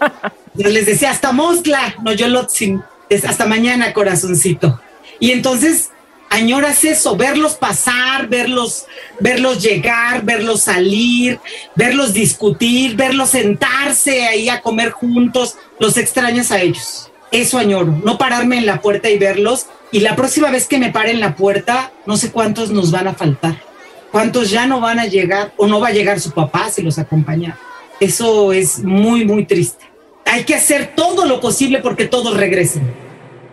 Yo 0.56 0.68
les 0.68 0.86
decía 0.86 1.10
hasta 1.10 1.32
Moscla, 1.32 1.96
no 2.04 2.12
yo 2.12 2.28
lo 2.28 2.48
sin, 2.48 2.80
hasta 3.26 3.44
mañana, 3.46 3.92
corazoncito. 3.92 4.80
Y 5.18 5.32
entonces 5.32 5.90
añoras 6.30 6.84
eso, 6.84 7.16
verlos 7.16 7.54
pasar, 7.54 8.28
verlos, 8.28 8.86
verlos 9.18 9.62
llegar, 9.62 10.24
verlos 10.24 10.62
salir, 10.62 11.40
verlos 11.74 12.12
discutir, 12.12 12.96
verlos 12.96 13.30
sentarse 13.30 14.26
ahí 14.26 14.48
a 14.48 14.60
comer 14.60 14.90
juntos, 14.90 15.56
los 15.80 15.96
extrañas 15.96 16.52
a 16.52 16.60
ellos. 16.60 17.10
Eso 17.30 17.58
añoro, 17.58 18.00
no 18.04 18.16
pararme 18.16 18.58
en 18.58 18.66
la 18.66 18.80
puerta 18.80 19.10
y 19.10 19.18
verlos. 19.18 19.66
Y 19.90 20.00
la 20.00 20.14
próxima 20.14 20.50
vez 20.50 20.66
que 20.68 20.78
me 20.78 20.92
pare 20.92 21.10
en 21.10 21.20
la 21.20 21.34
puerta, 21.34 21.92
no 22.06 22.16
sé 22.16 22.30
cuántos 22.30 22.70
nos 22.70 22.90
van 22.90 23.08
a 23.08 23.14
faltar, 23.14 23.60
cuántos 24.14 24.48
ya 24.48 24.64
no 24.64 24.80
van 24.80 25.00
a 25.00 25.06
llegar 25.06 25.52
o 25.56 25.66
no 25.66 25.80
va 25.80 25.88
a 25.88 25.92
llegar 25.92 26.20
su 26.20 26.30
papá 26.30 26.70
si 26.70 26.82
los 26.82 27.00
acompaña. 27.00 27.58
Eso 27.98 28.52
es 28.52 28.78
muy, 28.78 29.24
muy 29.24 29.44
triste. 29.44 29.86
Hay 30.24 30.44
que 30.44 30.54
hacer 30.54 30.92
todo 30.94 31.26
lo 31.26 31.40
posible 31.40 31.80
porque 31.80 32.06
todos 32.06 32.36
regresen. 32.36 32.94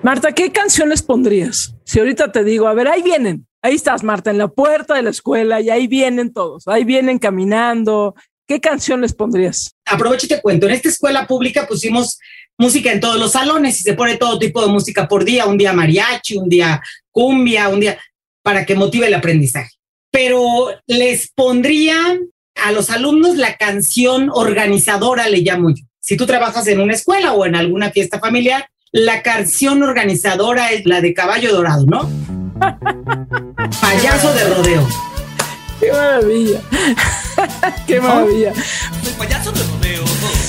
Marta, 0.04 0.34
¿qué 0.34 0.52
canciones 0.52 1.02
pondrías? 1.02 1.74
Si 1.84 1.97
ahorita 1.97 2.32
te 2.32 2.43
digo, 2.43 2.67
a 2.67 2.76
ver, 2.76 2.89
ahí 2.89 3.02
vienen, 3.02 3.47
ahí 3.63 3.74
estás, 3.74 4.04
Marta, 4.04 4.30
en 4.30 4.38
la 4.38 4.50
puerta 4.50 4.93
de 4.93 5.02
la 5.02 5.10
escuela 5.10 5.62
y 5.62 5.71
ahí 5.71 5.88
vienen 5.88 6.32
todos, 6.32 6.67
ahí 6.67 6.84
vienen 6.84 7.17
caminando. 7.17 8.13
¿Qué 8.47 8.62
canción 8.62 9.02
les 9.02 9.15
pondrías? 9.15 9.74
Aprovecho 9.86 10.28
y 10.28 10.30
te 10.30 10.41
cuento, 10.43 10.67
en 10.67 10.74
esta 10.74 10.89
escuela 10.89 11.26
pública 11.26 11.65
pusimos 11.67 12.19
música 12.60 12.91
en 12.91 13.00
todos 13.00 13.19
los 13.19 13.32
salones 13.32 13.80
y 13.80 13.82
se 13.84 13.95
pone 13.95 14.17
todo 14.17 14.38
tipo 14.38 14.62
de 14.62 14.71
música 14.71 15.08
por 15.08 15.26
día, 15.26 15.47
un 15.47 15.58
día 15.58 15.74
mariachi, 15.74 16.38
un 16.38 16.50
día 16.50 16.80
cumbia, 17.10 17.67
un 17.69 17.80
día 17.80 17.97
para 18.43 18.63
que 18.63 18.76
motive 18.76 19.08
el 19.08 19.15
aprendizaje. 19.15 19.81
Pero 20.12 20.69
les 20.88 21.32
pondría 21.32 21.95
a 22.56 22.71
los 22.71 22.89
alumnos 22.89 23.38
la 23.38 23.56
canción 23.58 24.30
organizadora, 24.32 25.28
le 25.28 25.39
llamo 25.39 25.69
yo. 25.69 25.86
Si 26.00 26.17
tú 26.17 26.26
trabajas 26.26 26.67
en 26.67 26.82
una 26.82 26.93
escuela 26.93 27.34
o 27.34 27.45
en 27.45 27.56
alguna 27.56 27.91
fiesta 27.91 28.19
familiar, 28.19 28.67
la 28.91 29.24
canción 29.24 29.82
organizadora 29.84 30.71
es 30.71 30.86
la 30.86 31.00
de 31.00 31.13
Caballo 31.13 31.54
Dorado, 31.54 31.86
¿no? 31.86 32.10
Payaso 33.82 34.34
de 34.34 34.43
rodeo. 34.54 34.88
Qué 35.80 35.91
maravilla. 35.91 36.62
Qué 37.88 38.02
maravilla. 38.02 38.54
payaso 39.17 39.52
de 39.52 39.63
rodeo. 39.63 40.04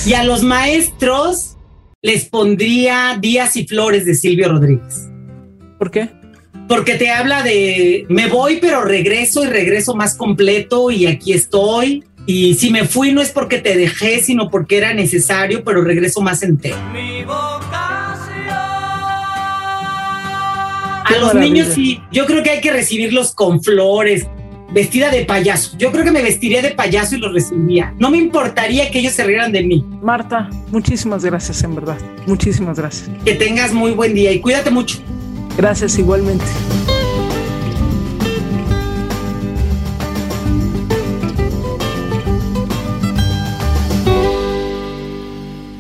Y 0.05 0.15
a 0.15 0.25
los 0.25 0.43
maestros 0.43 1.57
les 2.03 2.25
pondría 2.29 3.17
Días 3.21 3.57
y 3.57 3.67
Flores 3.67 4.05
de 4.05 4.15
Silvio 4.15 4.49
Rodríguez. 4.49 5.09
¿Por 5.79 5.91
qué? 5.91 6.11
Porque 6.73 6.95
te 6.95 7.11
habla 7.11 7.43
de 7.43 8.07
me 8.09 8.29
voy, 8.29 8.57
pero 8.59 8.83
regreso 8.83 9.45
y 9.45 9.47
regreso 9.47 9.95
más 9.95 10.17
completo 10.17 10.91
y 10.91 11.05
aquí 11.05 11.35
estoy. 11.35 12.03
Y 12.25 12.55
si 12.55 12.71
me 12.71 12.87
fui 12.87 13.13
no 13.13 13.21
es 13.21 13.31
porque 13.31 13.59
te 13.59 13.77
dejé, 13.77 14.23
sino 14.23 14.49
porque 14.49 14.79
era 14.79 14.95
necesario, 14.95 15.65
pero 15.65 15.85
regreso 15.85 16.23
más 16.23 16.43
entero. 16.43 16.79
Mi 16.95 17.27
A 21.05 21.19
los 21.21 21.35
niños 21.35 21.69
sí, 21.75 22.01
yo 22.11 22.25
creo 22.25 22.43
que 22.43 22.49
hay 22.49 22.63
que 22.63 22.73
recibirlos 22.73 23.35
con 23.35 23.63
flores, 23.63 24.27
vestida 24.73 25.11
de 25.11 25.27
payaso. 25.27 25.77
Yo 25.77 25.93
creo 25.93 26.05
que 26.05 26.11
me 26.11 26.23
vestiría 26.23 26.63
de 26.63 26.71
payaso 26.71 27.17
y 27.17 27.19
los 27.19 27.35
recibiría. 27.35 27.93
No 27.99 28.11
me 28.11 28.17
importaría 28.17 28.91
que 28.91 29.01
ellos 29.01 29.13
se 29.13 29.25
rieran 29.25 29.53
de 29.53 29.63
mí. 29.63 29.85
Marta, 30.01 30.49
muchísimas 30.71 31.23
gracias, 31.23 31.63
en 31.65 31.75
verdad. 31.75 31.99
Muchísimas 32.27 32.79
gracias. 32.79 33.11
Que 33.27 33.35
tengas 33.35 33.75
muy 33.75 33.91
buen 33.91 34.15
día 34.15 34.33
y 34.33 34.41
cuídate 34.41 34.71
mucho. 34.71 35.03
Gracias 35.57 35.99
igualmente. 35.99 36.45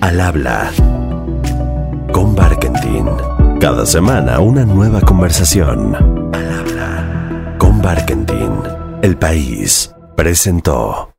Al 0.00 0.20
habla 0.20 0.70
con 2.12 2.34
Barkentin. 2.34 3.06
Cada 3.60 3.86
semana 3.86 4.40
una 4.40 4.64
nueva 4.64 5.00
conversación. 5.00 5.94
Al 6.34 6.52
habla 6.52 7.54
con 7.58 7.80
Barkentin. 7.80 8.52
El 9.02 9.16
país 9.16 9.94
presentó. 10.16 11.11